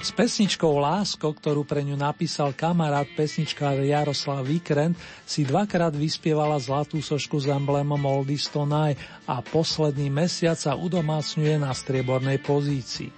S 0.00 0.08
pesničkou 0.16 0.72
Lásko, 0.80 1.36
ktorú 1.36 1.68
pre 1.68 1.84
ňu 1.84 2.00
napísal 2.00 2.56
kamarát 2.56 3.04
pesničkár 3.12 3.76
Jaroslav 3.84 4.40
Vikrent, 4.40 4.96
si 5.28 5.44
dvakrát 5.44 5.92
vyspievala 5.92 6.56
zlatú 6.56 7.04
sošku 7.04 7.36
s 7.36 7.52
emblémom 7.52 8.00
Oldies 8.08 8.48
Tonight 8.48 8.96
a 9.28 9.44
posledný 9.44 10.08
mesiac 10.08 10.56
sa 10.56 10.72
udomácňuje 10.72 11.60
na 11.60 11.76
striebornej 11.76 12.40
pozícii. 12.40 13.12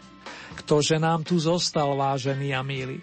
Ktože 0.58 0.98
nám 0.98 1.22
tu 1.22 1.38
zostal, 1.38 1.94
vážený 1.94 2.58
a 2.58 2.66
milí? 2.66 2.98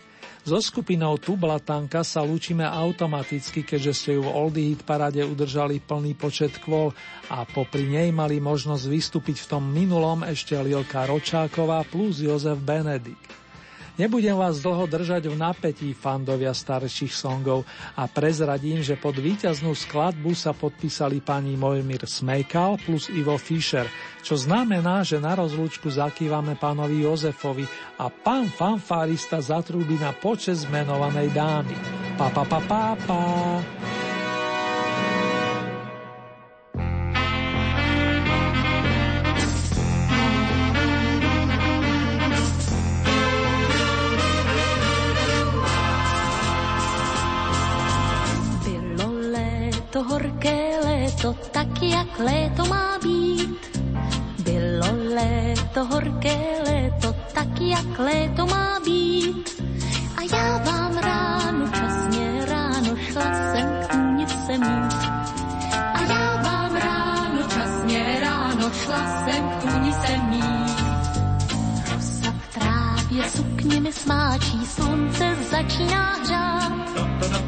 So 0.45 0.61
skupinou 0.61 1.17
Tublatanka 1.17 2.05
sa 2.05 2.21
lúčime 2.21 2.61
automaticky, 2.69 3.65
keďže 3.65 3.93
ste 3.97 4.11
ju 4.13 4.29
v 4.29 4.29
Oldie 4.29 4.69
Hit 4.69 4.85
parade 4.85 5.17
udržali 5.17 5.81
plný 5.81 6.13
počet 6.13 6.61
kvôl 6.61 6.93
a 7.33 7.49
popri 7.49 7.89
nej 7.89 8.13
mali 8.13 8.37
možnosť 8.37 8.85
vystúpiť 8.85 9.41
v 9.41 9.49
tom 9.49 9.65
minulom 9.65 10.21
ešte 10.21 10.53
Lilka 10.53 11.09
Ročáková 11.09 11.81
plus 11.89 12.21
Jozef 12.21 12.61
Benedikt. 12.61 13.44
Nebudem 13.95 14.35
vás 14.35 14.59
dlho 14.59 14.91
držať 14.91 15.31
v 15.31 15.39
napätí 15.39 15.89
fandovia 15.95 16.51
starších 16.51 17.15
songov 17.15 17.63
a 17.95 18.11
prezradím, 18.11 18.83
že 18.83 18.99
pod 18.99 19.15
víťaznú 19.15 19.71
skladbu 19.71 20.35
sa 20.35 20.51
podpísali 20.51 21.23
pani 21.23 21.55
Mojmir 21.55 22.03
Smejkal 22.03 22.75
plus 22.83 23.07
Ivo 23.07 23.39
Fischer, 23.39 23.87
čo 24.19 24.35
znamená, 24.35 24.99
že 25.07 25.23
na 25.23 25.39
rozlúčku 25.39 25.87
zakývame 25.87 26.59
pánovi 26.59 27.07
Jozefovi 27.07 27.63
a 27.95 28.11
pán 28.11 28.51
fanfárista 28.51 29.39
zatrúbi 29.39 29.95
na 29.95 30.11
počes 30.11 30.67
menovanej 30.67 31.31
dámy. 31.31 31.75
Pa, 32.19 32.27
pa, 32.35 32.43
pa, 32.43 32.59
pa, 32.67 32.99
pa. 33.07 34.04
Léto, 55.75 55.93
horké 55.95 56.37
léto, 56.65 57.15
tak 57.33 57.61
jak 57.61 57.99
léto 57.99 58.45
má 58.45 58.79
být. 58.85 59.63
A 60.17 60.35
já 60.35 60.57
vám 60.57 60.97
ráno, 60.97 61.67
časně 61.67 62.45
ráno, 62.45 62.95
šla 62.95 63.33
jsem 63.33 63.67
k 63.81 63.87
tůnice 63.87 64.57
mít. 64.57 64.93
A 65.93 66.01
já 66.09 66.41
vám 66.41 66.75
ráno, 66.75 67.41
časně 67.53 68.19
ráno, 68.21 68.71
šla 68.71 69.25
jsem 69.25 69.49
k 69.49 69.61
tůnice 69.61 70.17
mít. 70.29 70.75
Rosa 71.91 72.31
v 72.31 72.53
trávě 72.53 73.29
sukně 73.29 73.81
mi 73.81 73.93
smáčí, 73.93 74.65
slunce 74.65 75.35
začíná 75.51 76.13
hřát. 76.13 76.71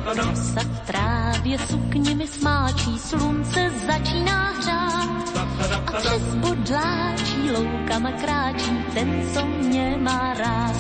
Rosa 0.06 0.62
v 0.62 0.80
trávě 0.88 1.60
sukně 1.60 2.16
mi 2.16 2.28
smáčí, 2.28 3.00
slunce 3.00 3.72
začíná. 3.88 4.47
A 5.98 6.00
přes 6.00 6.36
bodláčí 6.36 7.52
loukama 7.52 8.12
kráčí 8.12 8.86
ten, 8.94 9.30
co 9.34 9.46
mě 9.46 9.98
má 10.00 10.34
rád. 10.34 10.76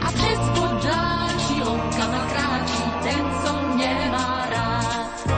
A 0.00 0.12
přes 0.12 0.38
bodláčí 0.38 1.60
loukama 1.60 2.26
kráčí 2.32 2.82
ten, 3.02 3.24
co 3.44 3.74
mě 3.74 4.08
má 4.10 4.46
rád. 4.50 5.28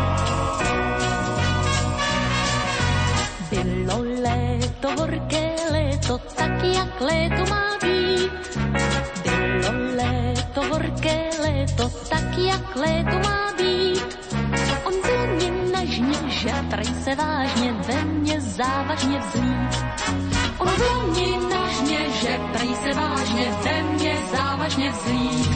Bylo 3.51 4.05
léto, 4.23 4.89
horké 4.99 5.55
léto, 5.73 6.19
tak 6.19 6.63
jak 6.63 7.01
léto 7.01 7.51
má 7.51 7.79
být. 7.83 8.59
Bylo 9.23 9.73
léto, 9.97 10.63
horké 10.71 11.31
léto, 11.43 11.91
tak 12.09 12.39
jak 12.39 12.77
léto 12.77 13.19
má 13.29 13.46
žatrej 16.47 16.95
se 17.05 17.15
vážně, 17.15 17.73
ve 17.73 18.05
vzlít. 19.19 19.85
On 20.59 20.69
ve 20.69 21.07
mně 21.11 21.27
nažně, 21.55 21.99
že 22.21 22.39
prej 22.53 22.75
se 22.75 23.01
vážně, 23.01 23.47
ve 23.65 23.83
mně 23.83 24.17
závažně 24.37 24.91
vzlít. 24.91 25.51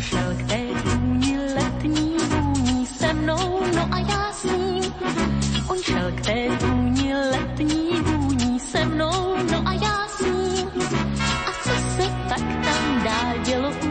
Šel 0.00 0.34
k 0.36 0.48
té 0.48 0.60
důni 0.84 1.38
letní 1.54 2.16
vůní 2.28 2.86
se 2.86 3.12
mnou, 3.12 3.60
no 3.74 3.88
a 3.90 3.98
já 3.98 4.32
s 4.32 4.44
ním. 4.44 4.94
On 5.68 5.78
šel 5.82 6.12
k 6.14 6.20
té 6.20 6.48
důni 6.60 7.14
letní 7.14 7.88
vůní 8.00 8.60
se 8.60 8.84
mnou, 8.84 9.36
no 9.50 9.62
a 9.68 9.72
já 9.72 10.08
s 10.08 10.20
ním. 10.20 10.68
A 11.46 11.50
co 11.62 11.70
se 11.70 12.10
tak 12.28 12.42
tam 12.64 13.04
dál 13.04 13.44
dělo 13.44 13.87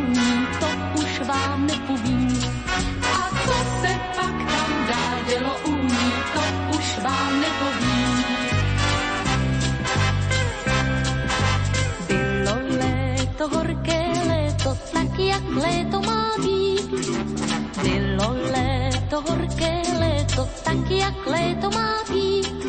Bylo 17.82 18.34
léto, 18.52 19.22
horké 19.22 19.82
léto, 20.00 20.48
tak 20.64 20.90
jak 20.90 21.26
léto 21.26 21.70
má 21.70 21.94
být. 22.10 22.66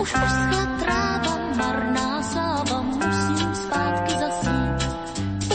Už 0.00 0.12
poschla 0.12 0.66
tráva, 0.80 1.38
marná 1.56 2.22
sláva, 2.22 2.82
musím 2.82 3.54
zpátky 3.54 4.14
zasít. 4.20 4.88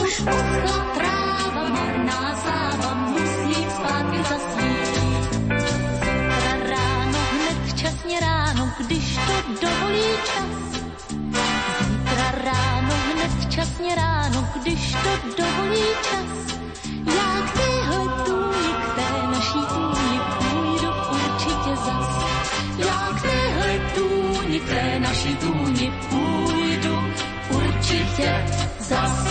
Už 0.02 0.16
poschla 0.20 0.86
tráva, 0.96 1.70
marná 1.70 2.36
sláva, 2.36 2.94
musím 2.94 3.70
zpátky 3.70 4.18
zasít. 4.30 5.34
Zítra 5.60 6.54
ráno, 6.70 7.20
hned 7.32 7.58
včasně 7.74 8.20
ráno, 8.20 8.72
když 8.88 9.16
to 9.16 9.34
dovolí 9.62 10.10
čas. 10.26 10.82
Zítra 11.80 12.32
ráno, 12.32 12.94
hned 13.14 13.32
včasně 13.48 13.96
ráno, 13.96 14.48
když 14.62 14.92
to 14.92 15.44
dovolí 15.44 15.86
čas. 16.10 16.37
Určitě 28.18 28.45
zas. 28.80 29.28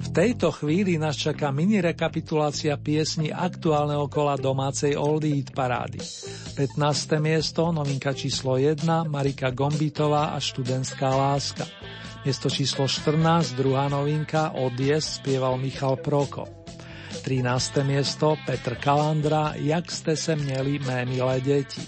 V 0.00 0.08
tejto 0.14 0.52
chvíli 0.52 0.98
nás 0.98 1.16
čaká 1.16 1.50
mini 1.50 1.82
rekapitulácia 1.82 2.78
piesni 2.78 3.34
aktuálneho 3.34 4.06
kola 4.06 4.38
domácej 4.38 4.94
Oldie 4.94 5.42
Hit 5.42 5.50
parády. 5.50 5.98
15. 6.54 7.18
miesto, 7.18 7.74
novinka 7.74 8.14
číslo 8.14 8.54
1, 8.54 9.10
Marika 9.10 9.50
Gombitová 9.50 10.38
a 10.38 10.38
študentská 10.38 11.10
láska. 11.10 11.66
Miesto 12.22 12.46
číslo 12.46 12.86
14, 12.86 13.58
druhá 13.58 13.90
novinka, 13.90 14.54
Odies, 14.54 15.18
spieval 15.18 15.58
Michal 15.58 15.98
Proko. 15.98 16.63
13. 17.24 17.88
miesto, 17.88 18.36
Petr 18.44 18.76
Kalandra, 18.76 19.56
Jak 19.56 19.88
ste 19.88 20.12
se 20.16 20.36
měli 20.36 20.78
mé 20.78 21.04
milé 21.08 21.40
deti. 21.40 21.80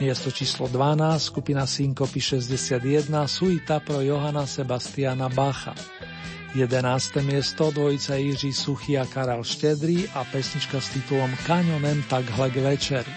Miesto 0.00 0.32
číslo 0.32 0.68
12, 0.68 1.22
skupina 1.22 1.66
Synkopy 1.66 2.20
61, 2.20 3.28
Suita 3.28 3.80
pro 3.80 4.00
Johana 4.00 4.46
Sebastiana 4.46 5.28
Bacha. 5.28 5.74
11. 6.54 7.16
miesto 7.16 7.70
dvojica 7.70 8.14
Jiří 8.14 8.52
Suchý 8.52 8.98
a 8.98 9.06
Karel 9.06 9.44
Štedrý 9.44 10.08
a 10.08 10.24
pesnička 10.24 10.80
s 10.80 10.88
titulom 10.88 11.36
Kanionem 11.46 12.02
takhle 12.08 12.50
k 12.50 12.56
večeri. 12.56 13.12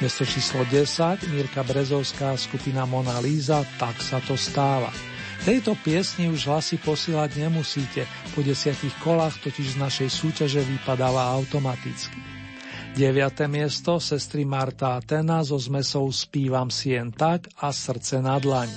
Miesto 0.00 0.28
číslo 0.28 0.64
10 0.64 1.32
Mirka 1.32 1.64
Brezovská 1.64 2.36
skupina 2.36 2.84
Mona 2.84 3.18
Líza 3.18 3.64
Tak 3.80 3.96
sa 4.04 4.20
to 4.20 4.36
stáva. 4.36 5.15
Tejto 5.46 5.78
piesni 5.78 6.26
už 6.26 6.50
hlasy 6.50 6.74
posílať 6.74 7.38
nemusíte, 7.38 8.02
po 8.34 8.42
desiatich 8.42 8.90
kolách 8.98 9.38
totiž 9.46 9.78
z 9.78 9.80
našej 9.80 10.08
súťaže 10.10 10.58
vypadáva 10.58 11.30
automaticky. 11.38 12.18
9. 12.98 13.46
miesto 13.46 14.02
sestry 14.02 14.42
Marta 14.42 14.98
a 14.98 15.04
Tena 15.06 15.46
so 15.46 15.54
zmesou 15.54 16.10
Spívam 16.10 16.66
si 16.66 16.98
jen 16.98 17.14
tak 17.14 17.46
a 17.62 17.70
Srdce 17.70 18.18
na 18.18 18.42
dlani. 18.42 18.74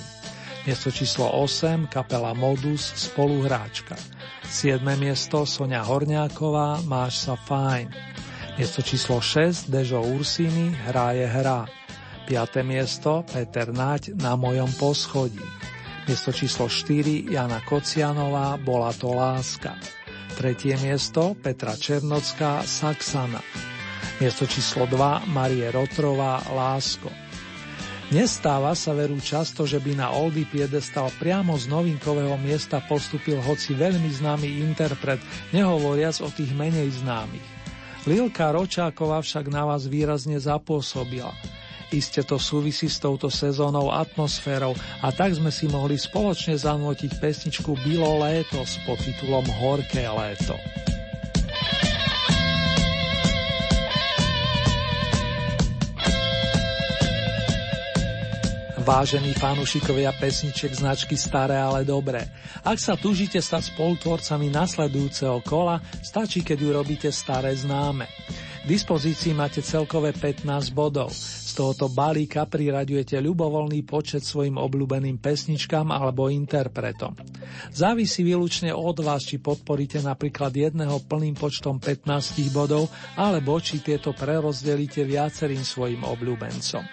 Miesto 0.62 0.94
číslo 0.94 1.42
8 1.42 1.90
kapela 1.90 2.38
Modus 2.38 2.94
spoluhráčka. 2.94 3.98
7. 4.46 4.78
miesto 4.94 5.42
Sonia 5.50 5.82
Horňáková 5.82 6.86
Máš 6.86 7.26
sa 7.26 7.34
fajn. 7.34 7.90
Miesto 8.62 8.78
číslo 8.86 9.18
6 9.18 9.74
Dežo 9.74 10.06
Ursini 10.06 10.70
Hrá 10.86 11.18
je 11.18 11.26
hra. 11.26 11.66
5. 12.30 12.62
miesto 12.62 13.26
Peter 13.26 13.74
Naď 13.74 14.14
Na 14.14 14.38
mojom 14.38 14.70
poschodí. 14.78 15.42
Miesto 16.08 16.32
číslo 16.32 16.68
4 16.68 17.28
Jana 17.28 17.60
Kocianová 17.60 18.56
Bola 18.56 18.92
to 18.96 19.12
láska. 19.12 19.76
Tretie 20.38 20.78
miesto 20.80 21.36
Petra 21.36 21.76
Černocká 21.76 22.64
Saxana. 22.64 23.44
Miesto 24.20 24.48
číslo 24.48 24.88
2 24.88 25.28
Marie 25.28 25.68
Rotrová 25.68 26.40
Lásko. 26.48 27.12
Nestáva 28.10 28.74
sa 28.74 28.90
veru 28.90 29.22
často, 29.22 29.62
že 29.68 29.78
by 29.78 29.94
na 29.94 30.10
Oldy 30.10 30.42
piedestal 30.42 31.14
priamo 31.22 31.54
z 31.54 31.70
novinkového 31.70 32.34
miesta 32.42 32.82
postupil 32.82 33.38
hoci 33.38 33.78
veľmi 33.78 34.10
známy 34.10 34.66
interpret, 34.66 35.22
nehovoriac 35.54 36.18
o 36.18 36.28
tých 36.32 36.50
menej 36.50 36.90
známych. 37.06 37.46
Lilka 38.10 38.50
Ročáková 38.50 39.22
však 39.22 39.52
na 39.52 39.62
vás 39.62 39.86
výrazne 39.86 40.42
zapôsobila. 40.42 41.30
Iste 41.90 42.22
to 42.22 42.38
súvisí 42.38 42.86
s 42.86 43.02
touto 43.02 43.26
sezónou 43.26 43.90
atmosférou 43.90 44.78
a 45.02 45.10
tak 45.10 45.34
sme 45.34 45.50
si 45.50 45.66
mohli 45.66 45.98
spoločne 45.98 46.54
zanútiť 46.54 47.18
pesničku 47.18 47.74
Bilo 47.82 48.22
léto 48.22 48.62
s 48.62 48.78
podtitulom 48.86 49.42
Horké 49.58 50.06
léto. 50.06 50.54
Vážení 58.86 59.34
fanúšikovia 59.34 60.14
pesniček 60.14 60.70
značky 60.72 61.18
Staré, 61.18 61.58
ale 61.58 61.82
dobré. 61.82 62.30
Ak 62.62 62.78
sa 62.78 62.94
túžite 62.94 63.42
stať 63.42 63.74
spolutvorcami 63.74 64.46
nasledujúceho 64.46 65.42
kola, 65.42 65.82
stačí, 66.06 66.46
keď 66.46 66.58
urobíte 66.70 67.10
staré 67.10 67.50
známe. 67.54 68.06
K 68.60 68.68
dispozícii 68.68 69.32
máte 69.32 69.64
celkové 69.64 70.12
15 70.12 70.44
bodov. 70.76 71.08
Z 71.16 71.56
tohoto 71.56 71.88
balíka 71.88 72.44
priraďujete 72.44 73.16
ľubovoľný 73.16 73.88
počet 73.88 74.20
svojim 74.20 74.60
obľúbeným 74.60 75.16
pesničkám 75.16 75.88
alebo 75.88 76.28
interpretom. 76.28 77.16
Závisí 77.72 78.20
výlučne 78.20 78.76
od 78.76 79.00
vás, 79.00 79.24
či 79.24 79.40
podporíte 79.40 80.04
napríklad 80.04 80.52
jedného 80.52 81.00
plným 81.08 81.40
počtom 81.40 81.80
15 81.80 82.52
bodov, 82.52 82.92
alebo 83.16 83.56
či 83.64 83.80
tieto 83.80 84.12
prerozdelíte 84.12 85.08
viacerým 85.08 85.64
svojim 85.64 86.04
obľúbencom. 86.04 86.84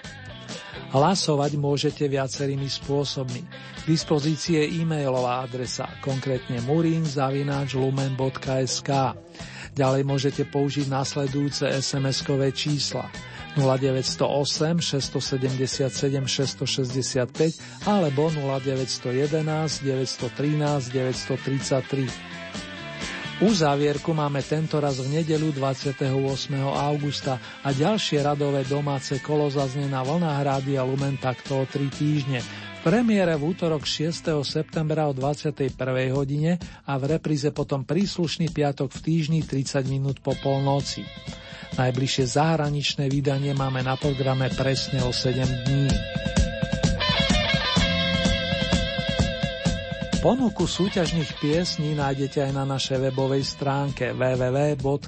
Hlasovať 0.88 1.60
môžete 1.60 2.08
viacerými 2.08 2.72
spôsobmi. 2.72 3.44
K 3.84 3.86
dispozícii 3.92 4.56
je 4.56 4.88
e-mailová 4.88 5.44
adresa, 5.44 5.84
konkrétne 6.00 6.64
murinzavináčlumen.sk. 6.64 8.90
Ďalej 9.78 10.10
môžete 10.10 10.42
použiť 10.50 10.90
nasledujúce 10.90 11.70
SMS-kové 11.70 12.50
čísla 12.50 13.06
0908 13.54 14.18
677 14.82 16.26
665 16.26 17.86
alebo 17.86 18.34
0911 18.34 19.86
913 19.86 20.90
933. 20.90 22.10
Uzávierku 23.38 24.18
máme 24.18 24.42
tento 24.42 24.82
raz 24.82 24.98
v 24.98 25.22
nedelu 25.22 25.54
28. 25.54 26.10
augusta 26.58 27.38
a 27.62 27.70
ďalšie 27.70 28.26
radové 28.26 28.66
domáce 28.66 29.22
kolo 29.22 29.46
zaznie 29.46 29.86
na 29.86 30.02
vlnách 30.02 30.42
Rádia 30.42 30.82
Lumen 30.82 31.22
takto 31.22 31.62
o 31.62 31.70
3 31.70 31.86
týždne. 31.94 32.42
Premiére 32.88 33.36
v 33.36 33.52
útorok 33.52 33.84
6. 33.84 34.48
septembra 34.48 35.12
o 35.12 35.14
21. 35.14 35.76
hodine 36.16 36.56
a 36.88 36.96
v 36.96 37.20
repríze 37.20 37.52
potom 37.52 37.84
príslušný 37.84 38.48
piatok 38.48 38.96
v 38.96 39.00
týždni 39.04 39.42
30 39.44 39.92
minút 39.92 40.24
po 40.24 40.32
polnoci. 40.40 41.04
Najbližšie 41.76 42.40
zahraničné 42.40 43.12
vydanie 43.12 43.52
máme 43.52 43.84
na 43.84 44.00
programe 44.00 44.48
presne 44.56 45.04
o 45.04 45.12
7 45.12 45.68
dní. 45.68 46.37
Ponuku 50.28 50.68
súťažných 50.68 51.40
piesní 51.40 51.96
nájdete 51.96 52.44
aj 52.44 52.52
na 52.52 52.68
našej 52.68 53.00
webovej 53.00 53.48
stránke 53.48 54.12
www.lumen.sk. 54.12 55.08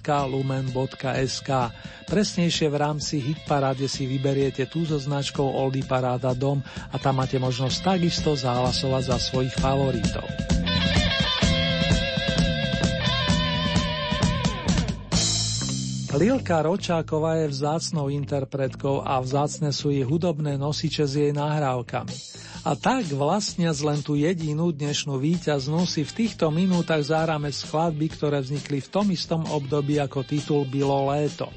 Presnejšie 2.07 2.67
v 2.71 2.77
rámci 2.79 3.19
Hitparáde 3.19 3.91
si 3.91 4.07
vyberiete 4.07 4.71
tú 4.71 4.87
so 4.87 4.95
značkou 4.95 5.43
Oldy 5.43 5.83
Paráda 5.83 6.31
Dom 6.31 6.63
a 6.63 6.95
tam 7.03 7.19
máte 7.19 7.35
možnosť 7.35 7.99
takisto 7.99 8.31
zahlasovať 8.31 9.03
za 9.11 9.19
svojich 9.19 9.59
favoritov. 9.59 10.23
Lilka 16.09 16.65
Ročáková 16.65 17.37
je 17.45 17.53
vzácnou 17.53 18.09
interpretkou 18.09 19.05
a 19.05 19.21
vzácne 19.21 19.69
sú 19.69 19.93
jej 19.93 20.01
hudobné 20.01 20.57
nosiče 20.57 21.05
s 21.05 21.13
jej 21.13 21.29
nahrávkami. 21.29 22.15
A 22.65 22.73
tak 22.73 23.13
vlastne 23.13 23.69
len 23.69 24.01
tú 24.01 24.17
jedinú 24.17 24.73
dnešnú 24.73 25.21
víťaznú 25.21 25.85
si 25.85 26.01
v 26.01 26.25
týchto 26.25 26.49
minútach 26.49 27.05
zahráme 27.05 27.53
skladby, 27.53 28.09
ktoré 28.09 28.41
vznikli 28.41 28.81
v 28.81 28.89
tom 28.89 29.05
istom 29.13 29.45
období 29.53 30.01
ako 30.01 30.25
titul 30.25 30.65
Bilo 30.65 31.13
léto. 31.13 31.53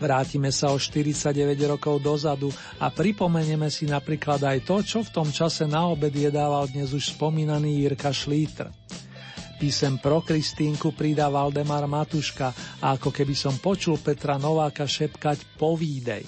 Vrátime 0.00 0.48
sa 0.48 0.72
o 0.72 0.80
49 0.80 1.36
rokov 1.68 2.00
dozadu 2.00 2.48
a 2.80 2.88
pripomenieme 2.88 3.68
si 3.68 3.84
napríklad 3.84 4.48
aj 4.48 4.58
to, 4.64 4.80
čo 4.80 4.98
v 5.04 5.12
tom 5.12 5.28
čase 5.28 5.68
na 5.68 5.84
obed 5.92 6.16
jedával 6.16 6.72
dnes 6.72 6.96
už 6.96 7.20
spomínaný 7.20 7.84
Jirka 7.84 8.16
Šlítr. 8.16 8.72
Písem 9.58 9.98
pro 9.98 10.22
Kristínku 10.22 10.94
pridá 10.94 11.26
Valdemar 11.28 11.84
Matuška 11.90 12.54
a 12.78 12.94
ako 12.94 13.10
keby 13.10 13.34
som 13.34 13.58
počul 13.58 13.98
Petra 13.98 14.38
Nováka 14.38 14.86
šepkať 14.86 15.42
povídej. 15.58 16.22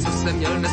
co 0.00 0.12
jsem 0.12 0.36
měl 0.36 0.56
dnes. 0.58 0.70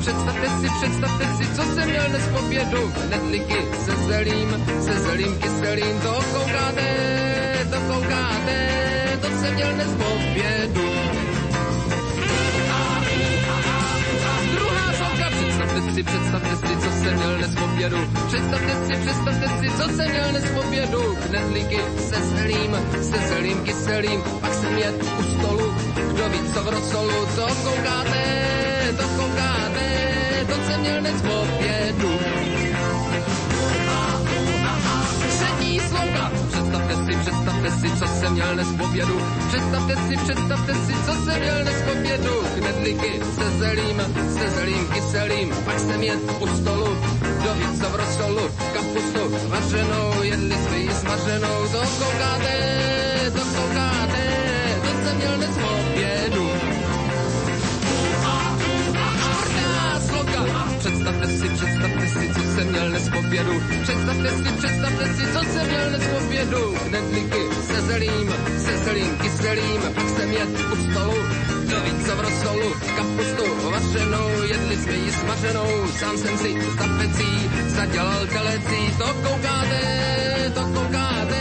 Představte 0.00 0.48
si, 0.60 0.68
představte 0.78 1.24
si, 1.36 1.54
co 1.56 1.62
jsem 1.62 1.88
měl 1.88 2.08
dnes 2.08 2.22
obědu. 2.44 2.92
Nedliky 3.10 3.54
se 3.84 3.96
zelím, 4.06 4.64
se 4.80 5.00
zelím 5.00 5.38
kyselým, 5.38 6.00
to 6.00 6.12
koukáte, 6.32 6.86
to 7.70 7.80
koukáte, 7.92 8.87
to 9.20 9.28
jsem 9.28 9.54
měl 9.54 9.72
dnes 9.72 9.88
obědu. 10.12 10.88
Představte 14.92 15.92
si, 15.92 16.02
představte 16.02 16.56
si, 16.56 16.76
co 16.76 16.90
jsem 16.90 17.16
měl 17.16 17.36
dnes 17.36 17.54
v 17.54 17.62
obědu. 17.62 17.96
Představte 18.26 18.72
si, 18.86 18.92
představte 19.02 19.48
si, 19.60 19.70
co 19.76 19.88
jsem 19.96 20.10
měl 20.10 20.28
dnes 20.30 20.44
v 20.44 20.58
obědu. 20.58 21.16
Knedlíky 21.26 21.78
se 22.08 22.20
zelím, 22.36 22.76
se 23.02 23.18
zelím 23.28 23.64
kyselým, 23.64 24.22
pak 24.40 24.54
jsem 24.54 24.78
jet 24.78 24.94
u 25.20 25.22
stolu. 25.22 25.74
Kdo 26.12 26.28
ví, 26.28 26.38
co 26.54 26.62
v 26.62 26.68
rosolu, 26.68 27.26
to 27.36 27.46
koukáte, 27.64 28.24
to 28.96 29.08
koukáte, 29.08 29.86
to 30.46 30.54
jsem 30.66 30.80
měl 30.80 31.00
dnes 31.00 31.22
v 31.22 31.30
obědu. 31.30 32.17
Si, 37.80 37.90
co 37.98 38.06
jsem 38.06 38.32
měl 38.32 38.54
dnes 38.54 38.68
v 38.68 38.82
obědu. 38.82 39.20
Představte 39.48 39.94
si, 40.08 40.16
představte 40.16 40.74
si, 40.74 40.92
co 41.06 41.12
jsem 41.12 41.40
měl 41.40 41.62
dnes 41.62 41.82
v 41.82 41.88
obědu. 41.98 42.34
Knedlíky 42.58 43.20
se 43.34 43.50
zelím, 43.58 44.02
se 44.38 44.50
zelím 44.50 44.88
kyselým, 44.94 45.54
pak 45.64 45.78
jsem 45.78 46.02
jet 46.02 46.20
u 46.40 46.46
stolu. 46.46 46.88
Do 47.44 47.54
ví, 47.54 47.80
co 47.80 47.90
v 47.90 47.94
rosolu, 47.94 48.50
kapustu 48.74 49.48
vařenou, 49.48 50.22
jedli 50.22 50.56
svý 50.56 50.90
smaženou. 50.94 51.68
To 51.72 51.78
koukáte, 51.78 52.54
to 53.32 53.40
koukáte, 53.40 54.22
to 54.82 54.88
jsem 54.88 55.16
měl 55.16 55.36
dnes 55.36 55.56
v 55.56 55.77
představte 61.08 61.38
si, 61.38 61.48
představte 61.48 62.06
si, 62.06 62.34
co 62.34 62.40
jsem 62.40 62.68
měl 62.68 62.88
dnes 62.88 63.08
v 63.08 63.16
obědu. 63.16 63.52
Představte 63.82 64.30
si, 64.30 64.52
představte 64.58 65.04
si, 65.14 65.32
co 65.32 65.40
jsem 65.52 65.66
měl 65.66 65.88
dnes 65.88 66.02
v 66.02 66.24
obědu. 66.24 66.74
Knedlíky 66.88 67.42
se 67.66 67.80
zelím, 67.80 68.34
se 68.58 68.78
zelím 68.78 69.16
kyselým, 69.16 69.80
pak 69.94 70.08
jsem 70.08 70.30
jet 70.32 70.48
u 70.72 70.76
stolu. 70.90 71.16
Kdo 71.64 71.76
ví, 71.80 72.04
co 72.06 72.16
v 72.16 72.20
rosolu, 72.20 72.74
kapustu 72.96 73.70
vařenou, 73.70 74.42
jedli 74.42 74.76
jsme 74.76 74.92
ji 74.92 75.12
smaženou. 75.12 75.88
Sám 75.98 76.18
jsem 76.18 76.38
si 76.38 76.54
za 76.78 76.86
pecí 76.98 77.50
zadělal 77.66 78.26
telecí. 78.26 78.80
To 78.98 79.06
koukáte, 79.06 79.80
to 80.54 80.60
koukáte, 80.60 81.40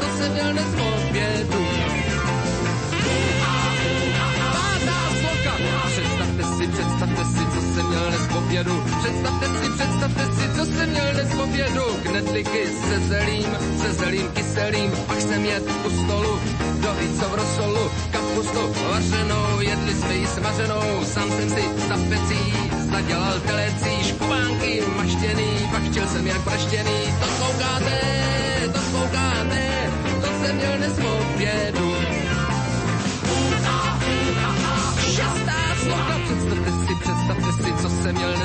to 0.00 0.06
jsem 0.18 0.32
měl 0.32 0.52
dnes 0.52 0.66
v 0.66 0.80
obědu. 1.08 1.65
Obědu. 8.46 8.84
Představte 9.02 9.46
si, 9.46 9.70
představte 9.76 10.24
si, 10.36 10.44
co 10.56 10.64
jsem 10.64 10.90
měl 10.90 11.12
dnes 11.12 11.28
v 11.34 11.40
obědu. 11.40 11.84
Knedlíky 12.02 12.62
se 12.88 12.98
zelím, 13.08 13.50
se 13.82 13.92
zelím 13.92 14.28
kyselým, 14.28 14.90
pak 15.06 15.20
jsem 15.20 15.44
jet 15.44 15.64
u 15.86 15.90
stolu. 15.90 16.40
Kdo 16.78 16.94
ví, 16.98 17.08
co 17.18 17.28
v 17.28 17.34
rosolu, 17.34 17.90
kapustu 18.10 18.62
vařenou, 18.90 19.60
jedli 19.60 19.94
jsme 19.94 20.14
ji 20.14 20.26
smaženou. 20.26 21.04
Sám 21.04 21.30
jsem 21.30 21.50
si 21.50 21.62
za 21.88 21.96
pecí 22.08 22.42
zadělal 22.92 23.40
telecí, 23.40 24.04
škubánky 24.08 24.82
maštěný, 24.96 25.50
pak 25.70 25.82
chtěl 25.82 26.06
jsem 26.06 26.26
jak 26.26 26.44
praštěný. 26.44 26.98
To 27.20 27.26
koukáte, 27.26 28.00
to 28.72 28.80
koukáte, 28.92 29.90
to 30.20 30.26
jsem 30.26 30.56
měl 30.56 30.76
dnes 30.76 30.98
v 30.98 31.06
obědu. 31.06 31.95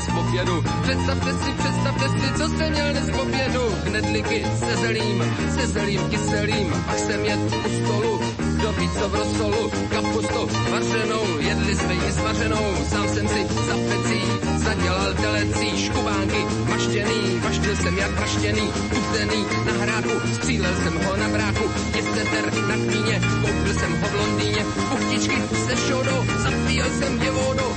Dnes 0.01 0.15
v 0.15 0.27
obědu. 0.27 0.63
Představte 0.81 1.31
si, 1.33 1.51
představte 1.51 2.09
si, 2.09 2.33
co 2.37 2.49
jsem 2.49 2.71
měl 2.71 2.91
dnes 2.91 3.09
v 3.09 3.19
obědu. 3.19 3.63
Knedlíky 3.83 4.45
se 4.59 4.77
zelím, 4.77 5.23
se 5.49 5.67
zelím 5.67 6.09
kyselým, 6.09 6.73
pak 6.87 6.99
jsem 6.99 7.25
jet 7.25 7.39
u 7.65 7.69
stolu. 7.69 8.19
Kdo 8.55 8.71
ví, 8.71 8.89
co 8.99 9.09
v 9.09 9.15
rosolu, 9.15 9.71
kapustu 9.89 10.49
vařenou, 10.71 11.37
jedli 11.39 11.75
jsme 11.75 11.93
ji 11.93 12.11
svařenou, 12.11 12.75
sám 12.89 13.07
jsem 13.07 13.27
si 13.27 13.45
za 13.67 13.73
pecí 13.73 14.21
zadělal 14.57 15.13
telecí, 15.13 15.85
škubánky 15.85 16.45
maštěný, 16.69 17.39
maštil 17.43 17.75
jsem 17.75 17.97
jak 17.97 18.19
maštěný, 18.19 18.69
uzený 18.99 19.45
na 19.65 19.73
hráku, 19.73 20.33
střílel 20.33 20.75
jsem 20.83 20.93
ho 21.05 21.17
na 21.17 21.29
bráku, 21.29 21.63
jezdeter 21.95 22.53
na 22.67 22.75
kníně, 22.75 23.21
koupil 23.41 23.73
jsem 23.73 23.91
ho 24.01 24.07
v 24.07 24.13
Londýně, 24.13 24.65
buchtičky 24.89 25.35
se 25.65 25.77
šodou, 25.77 26.25
zapíjel 26.43 26.87
jsem 26.89 27.21
je 27.21 27.31
vodou, 27.31 27.75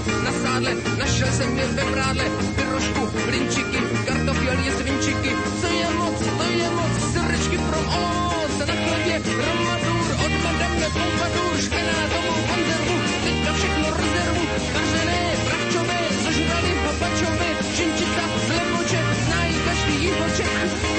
porůvky 0.00 0.24
na 0.24 0.32
sádle, 0.32 0.76
našel 0.98 1.28
jsem 1.32 1.58
je 1.58 1.66
ve 1.66 1.84
prádle, 1.84 2.24
pyrošku, 2.54 3.08
blinčiky, 3.26 3.78
kartofěl 4.06 4.58
je 4.58 4.72
svinčiky, 4.72 5.30
co 5.60 5.66
je 5.66 5.90
moc, 5.90 6.18
to 6.38 6.44
je 6.58 6.70
moc, 6.70 6.92
srdečky 7.12 7.58
pro 7.58 7.78
ovoc, 7.78 8.58
na 8.58 8.74
chlebě 8.74 9.22
romadur, 9.36 10.06
od 10.24 10.32
madame 10.44 10.86
Pompadour, 10.92 11.56
špenátovou 11.60 12.36
konzervu, 12.48 12.96
teďka 13.24 13.52
všechno 13.52 13.88
rezervu, 13.90 14.44
vařené, 14.74 15.22
bravčové, 15.44 15.98
zožrali 16.24 16.70
papačové, 16.84 17.48
činčica, 17.76 18.22
zlemoče, 18.46 19.00
znají 19.26 19.54
každý 19.64 20.04
jihoček, 20.04 20.93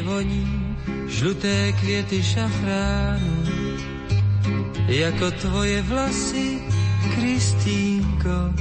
Voní 0.00 0.76
žluté 1.08 1.72
květy 1.72 2.22
šafránu, 2.22 3.44
jako 4.88 5.30
tvoje 5.30 5.82
vlasy, 5.82 6.58
Kristýnko. 7.14 8.52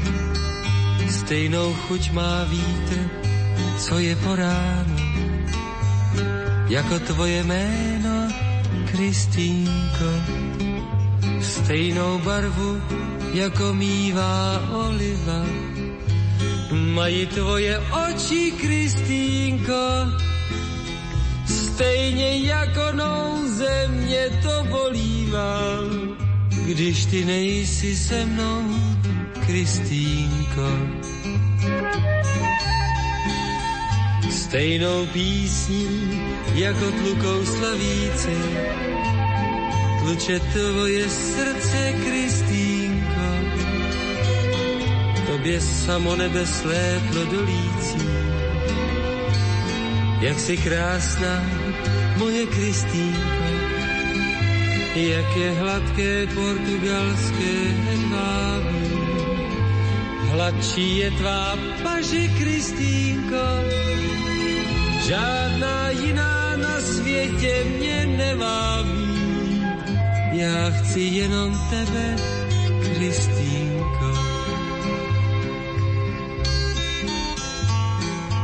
Stejnou 1.10 1.74
chuť 1.74 2.12
má 2.12 2.44
vítr, 2.44 3.10
co 3.78 4.00
je 4.00 4.16
po 4.16 4.36
ránu, 4.36 4.98
jako 6.68 7.00
tvoje 7.00 7.44
jméno, 7.44 8.28
Kristýnko. 8.92 10.10
Stejnou 11.42 12.20
barvu, 12.20 12.82
jako 13.34 13.74
mívá 13.74 14.62
oliva, 14.72 15.46
mají 16.72 17.26
tvoje 17.26 17.80
oči, 17.80 18.52
Kristýnko. 18.62 19.82
Stejně 21.76 22.38
jako 22.38 22.92
nouze 22.92 23.88
mě 23.88 24.30
to 24.44 24.64
bolívá, 24.64 25.60
když 26.66 27.06
ty 27.06 27.26
nejsi 27.26 27.96
se 27.96 28.26
mnou, 28.26 28.64
Kristýnko. 29.46 30.68
Stejnou 34.32 35.06
písní, 35.06 36.22
jako 36.54 36.92
tlukou 36.92 37.46
slavíci, 37.46 38.38
tluče 40.00 40.40
tvoje 40.40 41.10
srdce, 41.10 41.94
Kristýnko. 42.04 43.28
Tobě 45.28 45.62
samo 45.62 46.16
nebe 46.16 46.46
sléplo 46.46 47.26
dolící, 47.26 48.08
jak 50.22 50.40
si 50.40 50.58
krásná, 50.58 51.65
moje 52.18 52.46
Kristýnko. 52.48 53.46
Je 54.96 55.52
hladké 55.60 56.28
portugalské 56.32 57.56
hedvábí, 57.84 58.88
hladčí 60.32 60.98
je 60.98 61.12
tvá 61.12 61.60
paže, 61.84 62.28
Kristýnko. 62.40 63.46
Žádná 65.04 65.90
jiná 65.90 66.58
na 66.58 66.82
světě 66.82 67.54
mě 67.78 68.06
nevábí, 68.06 69.62
já 70.32 70.72
chci 70.72 71.00
jenom 71.00 71.60
tebe, 71.70 72.16
Kristýnko. 72.96 74.12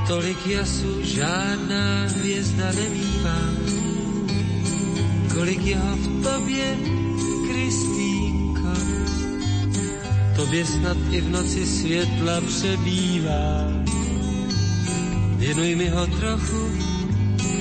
Tolik 0.07 0.47
jasu 0.47 1.03
žádná 1.03 2.03
hvězda 2.07 2.71
nemývá, 2.75 3.39
kolik 5.41 5.65
jeho 5.65 5.95
v 5.97 6.07
tobě, 6.23 6.77
Kristýnko. 7.49 8.73
Tobě 10.35 10.65
snad 10.65 10.97
i 11.11 11.21
v 11.21 11.29
noci 11.29 11.65
světla 11.65 12.41
přebývá. 12.41 13.49
Věnuj 15.41 15.75
mi 15.75 15.89
ho 15.89 16.07
trochu, 16.07 16.61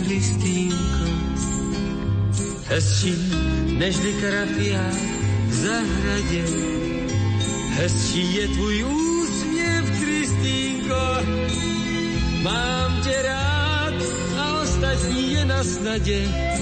Kristýnko. 0.05 1.09
Hezčí 2.69 3.17
nežli 3.81 4.13
karafia 4.21 4.85
v 5.49 5.55
zahradě, 5.55 6.45
hezčí 7.81 8.35
je 8.35 8.49
tvůj 8.49 8.85
úsměv, 8.85 9.85
Kristýnko. 10.01 11.03
Mám 12.43 13.01
tě 13.03 13.23
rád 13.23 13.95
a 14.37 14.61
ostatní 14.63 15.33
je 15.33 15.45
na 15.45 15.65
snadě. 15.65 16.60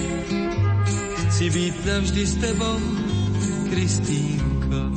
Chci 1.39 1.51
být 1.51 1.86
navždy 1.86 2.27
s 2.27 2.35
tebou, 2.35 2.78
Kristýnko. 3.70 4.90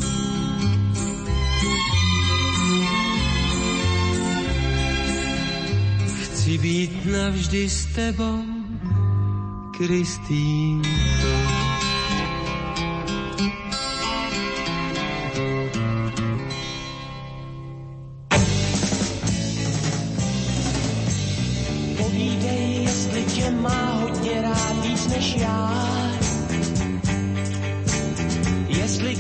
Chci 6.24 6.58
být 6.58 7.06
navždy 7.06 7.70
s 7.70 7.86
tebou, 7.86 8.42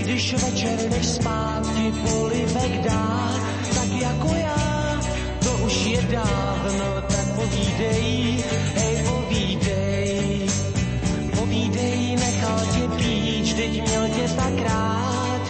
Kristýnko. 0.03 0.45
večer 0.45 0.89
jdeš 0.89 1.05
spát, 1.05 1.61
ti 1.75 1.91
polivek 1.91 2.81
dá, 2.81 3.31
tak 3.75 3.89
jako 4.01 4.35
já, 4.35 4.99
to 5.43 5.51
už 5.65 5.85
je 5.85 6.01
dávno, 6.01 7.01
tak 7.07 7.27
povídej, 7.35 8.43
hej 8.75 9.03
povídej, 9.05 10.47
povídej, 11.39 12.15
nechal 12.15 12.59
tě 12.73 12.87
být, 12.87 13.41
vždyť 13.41 13.81
měl 13.81 14.07
tě 14.07 14.27
tak 14.35 14.53
rád, 14.61 15.41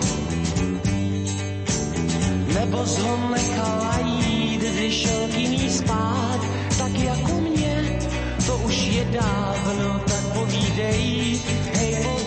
nebo 2.54 2.86
zho 2.86 3.18
nechala 3.32 4.00
jít, 4.00 4.62
když 4.62 5.02
šel 5.02 5.28
k 5.28 5.38
jiný 5.38 5.70
spát, 5.70 6.40
tak 6.78 7.00
jako 7.00 7.32
mě, 7.42 8.00
to 8.46 8.58
už 8.58 8.76
je 8.88 9.06
dávno, 9.06 10.02
tak 10.08 10.24
povídej, 10.34 11.40
hej 11.74 11.96
povídej, 11.96 12.21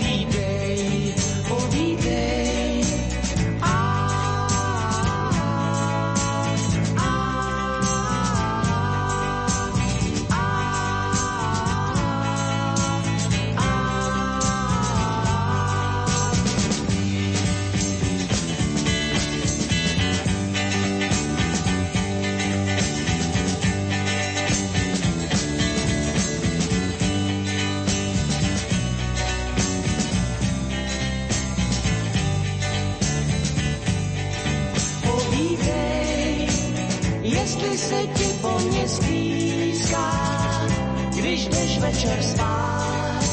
večer 41.94 42.22
spát, 42.22 43.24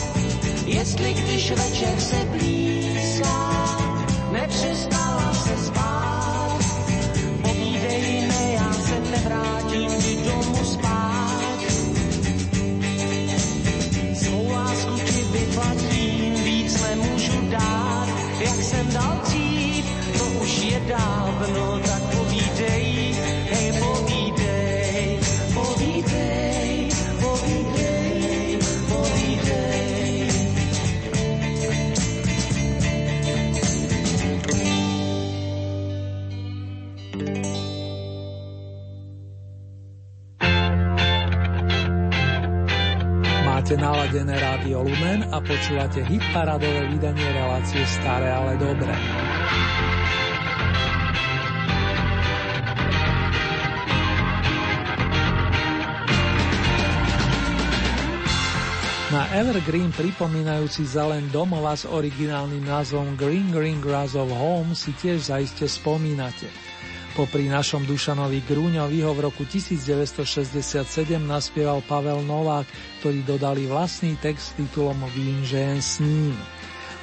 jestli 0.65 1.13
když 1.13 1.51
večer 1.51 1.99
se 1.99 2.25
blízká, 2.25 3.77
nepřestala 4.31 5.33
se 5.33 5.57
spát. 5.65 6.59
Povídej, 7.41 8.27
ne, 8.27 8.53
já 8.53 8.73
se 8.73 8.99
nevrátím 9.11 9.91
ti 10.01 10.15
domů 10.29 10.65
spát. 10.65 11.41
Svou 14.13 14.51
lásku 14.51 14.95
ti 15.05 15.23
vyplatím, 15.39 16.33
víc 16.43 16.81
nemůžu 16.81 17.49
dát, 17.49 18.07
jak 18.39 18.55
jsem 18.63 18.87
dal 18.93 19.21
dřív, 19.23 19.85
to 20.17 20.25
už 20.43 20.63
je 20.63 20.79
dávno, 20.79 21.70
rádio 44.71 44.87
Lumen 44.87 45.27
a 45.35 45.43
počúvate 45.43 45.99
hit 46.07 46.23
paradové 46.31 46.87
vydanie 46.87 47.27
relácie 47.35 47.83
Staré, 47.83 48.31
ale 48.31 48.55
dobré. 48.55 48.95
Na 59.11 59.27
Evergreen 59.35 59.91
pripomínajúci 59.91 60.87
zelen 60.87 61.27
domova 61.35 61.75
s 61.75 61.83
originálnym 61.83 62.63
názvom 62.63 63.19
Green 63.19 63.51
Green 63.51 63.83
Grass 63.83 64.15
of 64.15 64.31
Home 64.31 64.71
si 64.71 64.95
tiež 64.95 65.35
zaiste 65.35 65.67
spomínate. 65.67 66.70
Popri 67.11 67.51
našom 67.51 67.83
Dušanovi 67.83 68.39
Grúňovi 68.47 69.03
ho 69.03 69.11
v 69.11 69.27
roku 69.27 69.43
1967 69.43 70.87
naspieval 71.19 71.83
Pavel 71.83 72.23
Novák, 72.23 72.63
ktorý 73.03 73.19
dodali 73.27 73.67
vlastný 73.67 74.15
text 74.15 74.55
s 74.55 74.55
titulom 74.55 74.95
Vím, 75.11 75.43
že 75.43 75.59
jen 75.59 75.81
sním. 75.83 76.35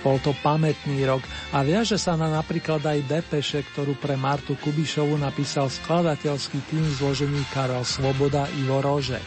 Bol 0.01 0.17
to 0.25 0.33
pamätný 0.41 1.05
rok 1.05 1.21
a 1.53 1.61
viaže 1.61 2.01
sa 2.01 2.17
na 2.17 2.33
napríklad 2.33 2.81
aj 2.81 3.05
Depeše, 3.05 3.61
ktorú 3.75 4.01
pre 4.01 4.17
Martu 4.17 4.57
Kubišovu 4.57 5.21
napísal 5.21 5.69
skladateľský 5.69 6.59
tým 6.73 6.85
zložení 6.97 7.45
Karel 7.53 7.85
Svoboda 7.85 8.49
Ivo 8.57 8.81
Rožek. 8.81 9.25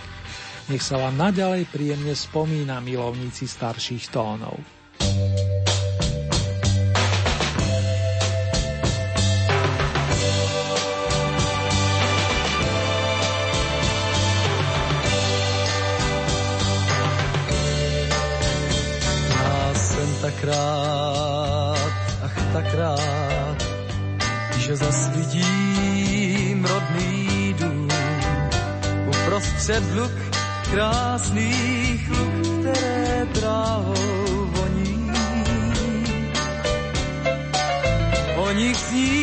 Nech 0.72 0.82
sa 0.82 0.98
vám 0.98 1.14
naďalej 1.14 1.70
príjemne 1.70 2.16
spomína 2.18 2.82
milovníci 2.82 3.46
starších 3.46 4.10
tónov. 4.10 4.58
Uprostřed 29.82 29.96
luk 29.96 30.12
krásných 30.72 32.10
luk, 32.10 32.60
které 32.60 33.28
trávou 33.34 34.46
voní. 34.46 35.12
O 38.36 38.52
nich 38.52 38.78
sním 38.78 39.21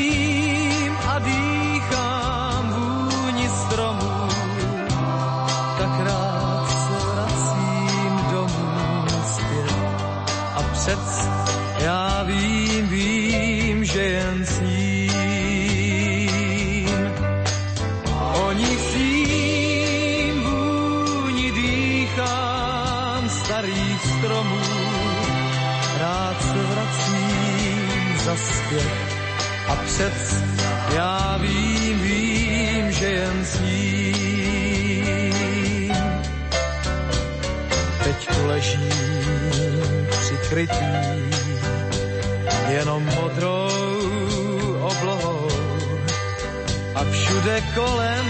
všude 47.39 47.63
kolem 47.75 48.27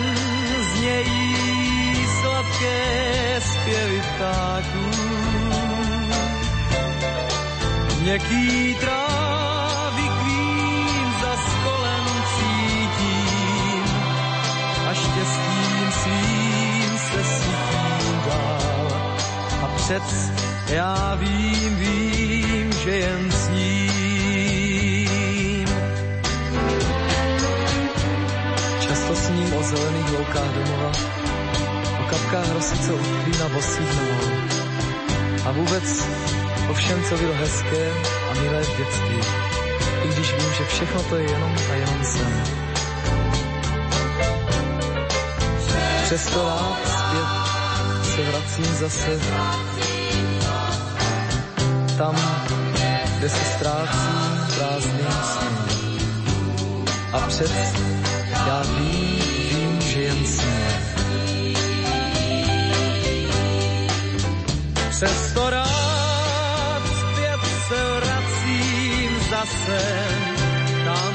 znějí 0.73 2.07
sladké 2.21 3.41
zpěvy 3.41 4.03
ptáků. 4.15 4.91
Měkký 8.01 8.75
trávy 8.81 10.03
kvím 10.21 11.13
za 11.21 11.37
kolem 11.65 12.05
cítím 12.37 13.85
a 14.91 14.95
štěstím 14.95 15.93
svým 16.03 16.99
se 16.99 17.25
sytím 17.25 18.21
dál. 18.27 18.89
A 19.63 19.67
přec 19.77 20.33
já 20.69 21.15
vím, 21.15 21.78
loukách 30.29 30.53
domova, 30.55 30.93
o 32.01 32.05
kapkách 32.11 32.53
rosice 32.53 32.93
utkví 32.93 33.33
na 33.39 33.49
bosých 33.49 33.93
nohou. 33.97 34.33
A 35.47 35.53
vůbec 35.53 36.09
o 36.71 36.75
všem, 36.75 37.05
co 37.09 37.17
bylo 37.17 37.35
hezké 37.35 37.93
a 38.31 38.41
milé 38.41 38.63
v 38.63 38.77
dětství. 38.77 39.21
I 40.05 40.09
když 40.09 40.33
vím, 40.33 40.53
že 40.59 40.65
všechno 40.65 41.03
to 41.03 41.17
je 41.17 41.31
jenom 41.31 41.57
a 41.71 41.75
jenom 41.75 42.05
sen. 42.05 42.43
Přesto 46.05 46.49
rád 46.49 46.79
zpět 46.89 47.31
se 48.15 48.31
vracím 48.31 48.75
zase 48.75 49.21
tam, 51.99 52.17
kde 53.19 53.29
se 53.29 53.45
ztrácím 53.57 54.57
prázdným 54.57 55.07
snem. 55.23 55.59
a 57.13 57.19
přec 57.19 57.53
já 58.47 58.63
vím, 58.63 59.28
jen 59.99 60.27
sně. 60.27 60.69
Přesto 64.91 65.51
rád 65.51 66.83
zpět 66.87 67.41
se 67.69 68.01
vracím 68.01 69.20
zase 69.31 70.07
tam, 70.85 71.15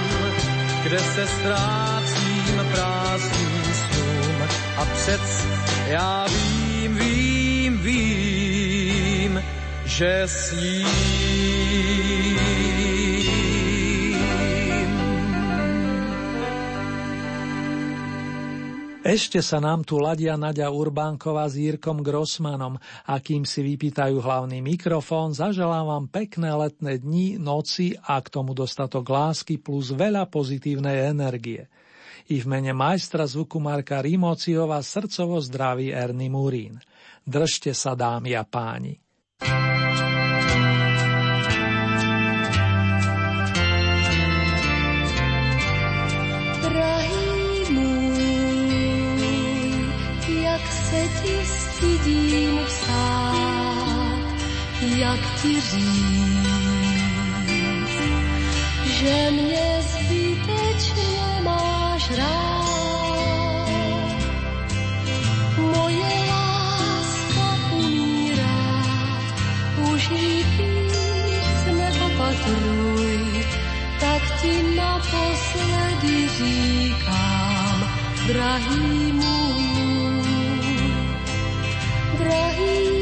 kde 0.84 0.99
se 0.99 1.27
ztrácím 1.27 2.65
prázdným 2.72 3.73
snům 3.73 4.47
a 4.77 4.85
přec 4.85 5.45
já 5.88 6.26
vím, 6.27 6.95
vím, 6.95 7.77
vím, 7.77 9.43
že 9.85 10.23
sním. 10.26 11.23
Ešte 19.03 19.43
sa 19.43 19.59
nám 19.59 19.84
tu 19.84 19.99
ladia 19.99 20.39
Nadia 20.39 20.71
Urbánková 20.71 21.51
s 21.51 21.59
Jírkom 21.59 21.99
Grossmanom 21.99 22.80
a 23.03 23.19
kým 23.19 23.43
si 23.43 23.59
vypýtajú 23.59 24.23
hlavný 24.23 24.63
mikrofón, 24.63 25.35
zaželám 25.35 25.91
vám 25.91 26.05
pekné 26.07 26.55
letné 26.55 27.03
dni, 27.03 27.35
noci 27.35 27.99
a 27.99 28.23
k 28.23 28.31
tomu 28.31 28.55
dostatok 28.55 29.03
lásky 29.03 29.59
plus 29.59 29.91
veľa 29.91 30.31
pozitívnej 30.31 31.11
energie. 31.11 31.67
I 32.31 32.39
v 32.39 32.45
mene 32.47 32.71
majstra 32.71 33.27
zvuku 33.27 33.59
Marka 33.59 33.99
Rimociova 33.99 34.80
srdcovo 34.80 35.35
zdraví 35.43 35.91
Erny 35.91 36.31
Murín. 36.31 36.80
Držte 37.27 37.75
sa, 37.75 37.99
dámy 37.99 38.39
a 38.39 38.47
páni. 38.47 39.02
Jak 55.03 55.19
ti 55.41 55.61
říct, 55.61 56.47
že 58.85 59.31
mě 59.31 59.65
zbytečně 59.81 61.41
máš 61.43 62.11
rád. 62.17 62.63
Moje 65.57 66.13
láska 66.30 67.47
umírá, 67.71 68.84
už 69.93 70.09
jí 70.09 70.43
víc 70.57 71.59
nepopatruj, 71.77 73.45
tak 73.99 74.21
ti 74.41 74.63
naposledy 74.75 76.30
říkám, 76.38 77.77
drahý 78.27 79.11
můj, 79.11 80.23
drahý 82.17 82.93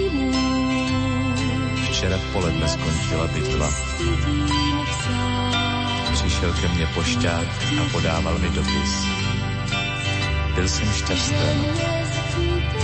Včera 2.01 2.17
v 2.17 2.33
poledne 2.33 2.65
skončila 2.65 3.29
bitva. 3.29 3.69
Přišel 6.13 6.49
ke 6.53 6.67
mně 6.73 6.87
pošťák 6.97 7.47
a 7.77 7.83
podával 7.91 8.37
mi 8.41 8.49
dopis. 8.49 8.93
Byl 10.55 10.67
jsem 10.67 10.89
šťasten. 10.93 11.57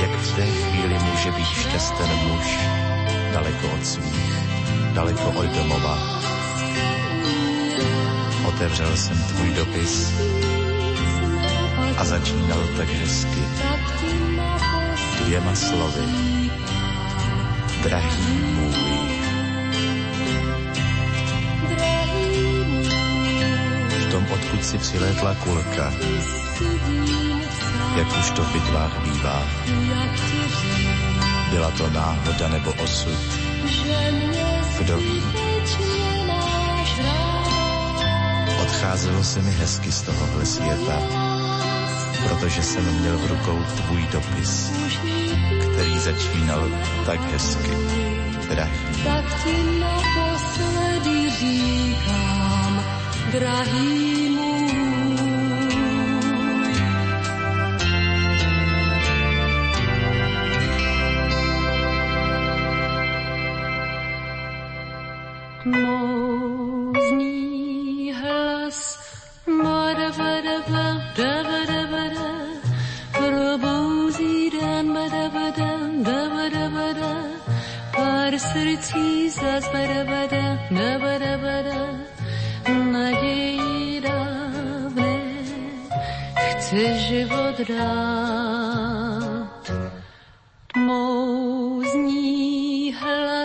Jak 0.02 0.12
v 0.12 0.36
té 0.36 0.46
chvíli 0.46 0.94
může 0.94 1.32
být 1.32 1.50
šťasten 1.50 2.10
muž, 2.30 2.60
daleko 3.34 3.68
od 3.74 3.86
svých, 3.86 4.34
daleko 4.94 5.30
od 5.30 5.46
domova. 5.46 5.98
Otevřel 8.46 8.98
jsem 8.98 9.18
tvůj 9.18 9.50
dopis 9.54 10.14
a 11.98 12.06
začínal 12.06 12.62
tak 12.78 12.90
hezky. 12.90 13.44
Dvěma 15.26 15.56
slovy. 15.56 16.06
Drahý 17.82 18.30
můj. 18.54 18.87
Odkud 24.34 24.66
si 24.66 24.78
přilétla 24.78 25.36
kulka, 25.36 25.94
jak 27.98 28.08
už 28.20 28.32
to 28.32 28.42
v 28.42 28.54
bitvách 28.54 29.04
bývá. 29.04 29.44
Byla 31.50 31.72
to 31.72 31.90
náhoda 31.90 32.48
nebo 32.48 32.74
osud, 32.84 33.20
kdo 34.80 34.98
ví. 34.98 35.24
Odcházelo 38.62 39.24
se 39.24 39.42
mi 39.42 39.52
hezky 39.52 39.92
z 39.92 40.02
tohohle 40.02 40.46
světa, 40.46 41.02
protože 42.24 42.64
jsem 42.64 43.00
měl 43.00 43.18
v 43.18 43.26
rukou 43.32 43.64
tvůj 43.76 44.08
dopis, 44.12 44.72
který 45.74 46.00
začínal 46.00 46.70
tak 47.06 47.32
hezky. 47.32 47.72
Drahý. 48.50 49.04
tak 49.04 49.44
ti 49.44 49.80
naposledy 49.80 51.30
říkám, 51.40 52.84
drahý 53.32 54.17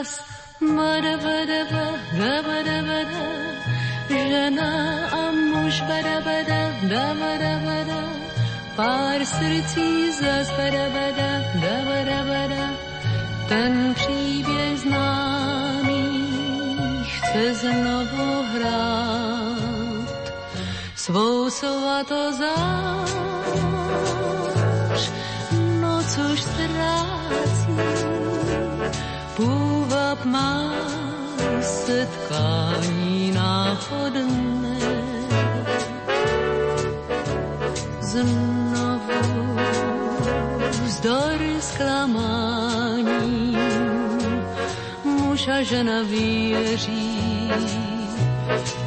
hlas, 0.03 0.21
madabadaba, 0.61 1.85
dabadabada, 2.19 3.25
žena 4.11 4.71
a 5.21 5.23
muž 5.31 5.81
badabada, 5.89 6.61
dabadabada, 6.93 8.01
pár 8.77 9.25
srdcí 9.25 10.13
zas 10.13 10.49
badabada, 10.59 11.31
dabadabada, 11.63 12.65
ten 13.49 13.95
příběh 13.95 14.79
známý 14.79 16.05
chce 17.07 17.55
znovu 17.55 18.43
hrát. 18.53 20.23
Svou 20.97 21.51
svatozář, 21.51 23.11
noc 25.81 26.19
už 26.33 26.43
ztrácí, 26.43 27.12
má 30.33 30.73
setkání 31.61 33.33
náhodné. 33.33 34.79
Znovu 38.01 39.57
vzdor 40.85 41.41
zklamání, 41.61 43.57
muž 45.05 45.49
a 45.49 45.63
žena 45.63 46.03
věří 46.03 47.51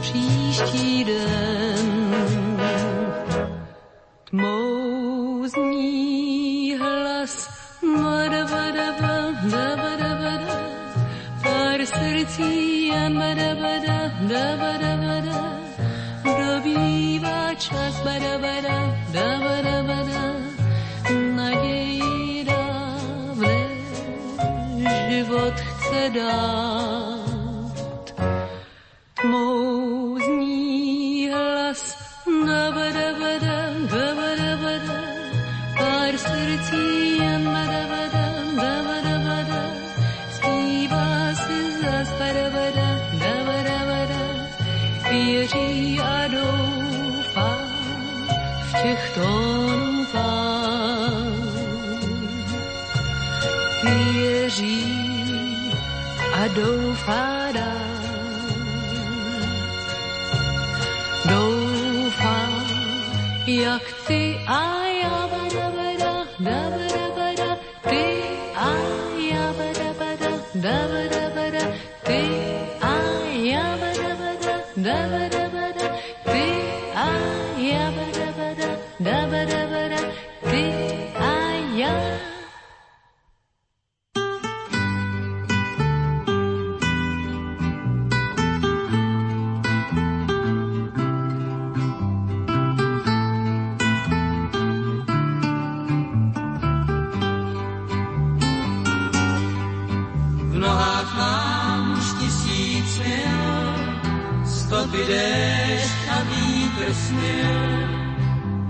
příští 0.02 1.04
den. 1.04 1.55
Srdcí 12.36 12.92
a 12.92 13.10
madabada, 13.10 14.12
dabadabada, 14.28 15.40
dobývá 16.24 17.56
čas 17.56 18.02
badabada, 18.04 18.92
dabadabada, 19.12 20.24
naději 21.36 22.44
dávné, 22.44 23.58
život 25.10 25.54
chce 25.56 26.10
dát. 26.10 27.26
Tmou 29.22 30.05
Bye. 57.06 57.45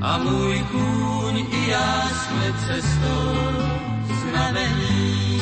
A 0.06 0.18
můj 0.18 0.64
kůň 0.72 1.46
i 1.52 1.70
já 1.70 2.10
jsme 2.10 2.54
cestou 2.68 3.36
znamení. 4.22 5.42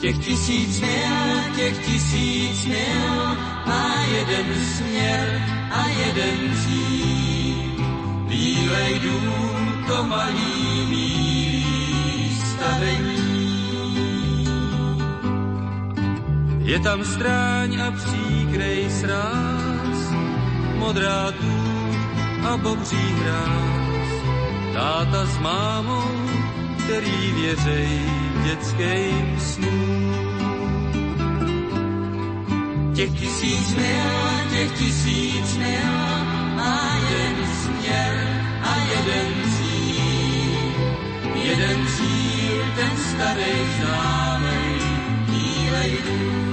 Těch 0.00 0.18
tisíc 0.18 0.80
mil, 0.80 1.54
těch 1.56 1.86
tisíc 1.86 2.64
mil, 2.64 3.36
má 3.66 3.94
jeden 4.12 4.64
směr 4.64 5.42
a 5.72 5.88
jeden 5.88 6.56
cíl. 6.64 7.84
Bílej 8.28 8.98
dům, 8.98 9.84
to 9.86 10.04
malý 10.04 10.86
mílý 10.88 12.40
stavení. 12.50 13.58
Je 16.58 16.78
tam 16.80 17.04
stráň 17.04 17.80
a 17.80 17.90
příkrej 17.90 18.90
sráz, 18.90 20.12
modrá 20.78 21.32
tu 21.32 21.67
a 22.44 22.56
bobří 22.56 23.14
hráz. 23.22 24.10
Táta 24.74 25.26
s 25.26 25.38
mámou, 25.38 26.10
který 26.84 27.32
věřej 27.32 28.00
dětským 28.44 29.40
snům. 29.40 30.28
Těch 32.94 33.10
tisíc 33.10 33.74
mil, 33.76 34.10
těch 34.50 34.72
tisíc 34.78 35.56
mil, 35.56 35.94
má 36.56 36.98
jeden 37.10 37.46
směr 37.62 38.14
a 38.62 38.76
jeden 38.76 39.50
cíl. 39.56 40.38
Jeden 41.34 41.86
cíl, 41.86 42.64
ten 42.76 42.96
starý 42.96 43.54
známej, 43.78 44.74
bílej 45.30 45.98
dům. 46.06 46.47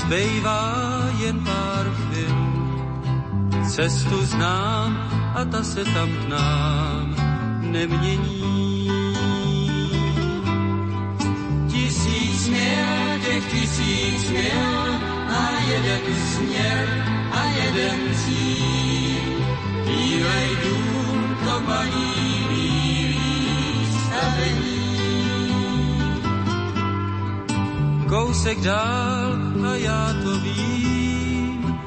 Zbývá 0.00 0.62
jen 1.20 1.38
pár 1.44 1.86
chvil. 1.94 2.36
Cestu 3.68 4.16
znám 4.24 4.90
a 5.34 5.44
ta 5.44 5.62
se 5.62 5.84
tam 5.84 6.08
k 6.08 6.28
nám 6.28 7.06
nemění. 7.60 8.90
Tisíc 11.68 12.48
mil, 12.48 13.18
těch 13.24 13.44
tisíc 13.52 14.30
mil, 14.30 14.94
a 15.28 15.42
jeden 15.70 16.02
směr 16.32 16.86
a 17.32 17.42
jeden 17.44 17.98
cíl. 18.14 19.24
Bílej 19.86 20.50
dům, 20.64 21.36
to 21.44 21.54
bílý 21.60 23.18
stavení. 23.92 24.80
kousek 28.10 28.60
dál 28.60 29.29
a 29.64 29.74
já 29.74 30.14
to 30.22 30.38
vím, 30.40 31.78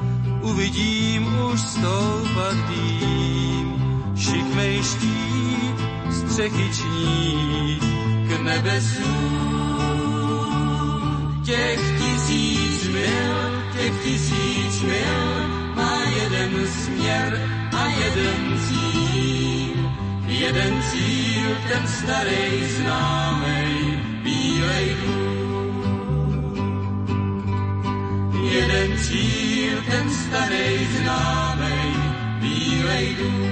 uvidím 0.41 1.27
už 1.53 1.59
stoupat 1.61 2.55
dým, 2.69 3.73
šikmej 4.17 4.83
štít, 4.83 5.77
střechy 6.11 6.69
čnít 6.73 7.83
k 8.27 8.41
nebesům. 8.43 9.73
Těch 11.45 11.79
tisíc 11.99 12.87
mil, 12.87 13.63
těch 13.73 14.03
tisíc 14.03 14.81
mil, 14.81 15.47
má 15.75 15.97
jeden 16.23 16.67
směr 16.67 17.49
a 17.77 17.85
jeden 17.85 18.59
cíl. 18.67 18.93
Jeden 20.27 20.81
cíl, 20.91 21.49
ten 21.67 21.87
starý 21.87 22.67
známej, 22.77 23.99
bílej 24.23 24.95
dům. 25.05 25.32
Starý 30.33 30.85
známej, 30.97 31.89
bílej 32.41 33.15
dům. 33.19 33.45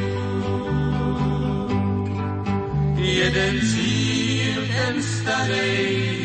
Jeden 2.97 3.61
cíl, 3.61 4.61
ten 4.67 5.03
starý 5.03 6.20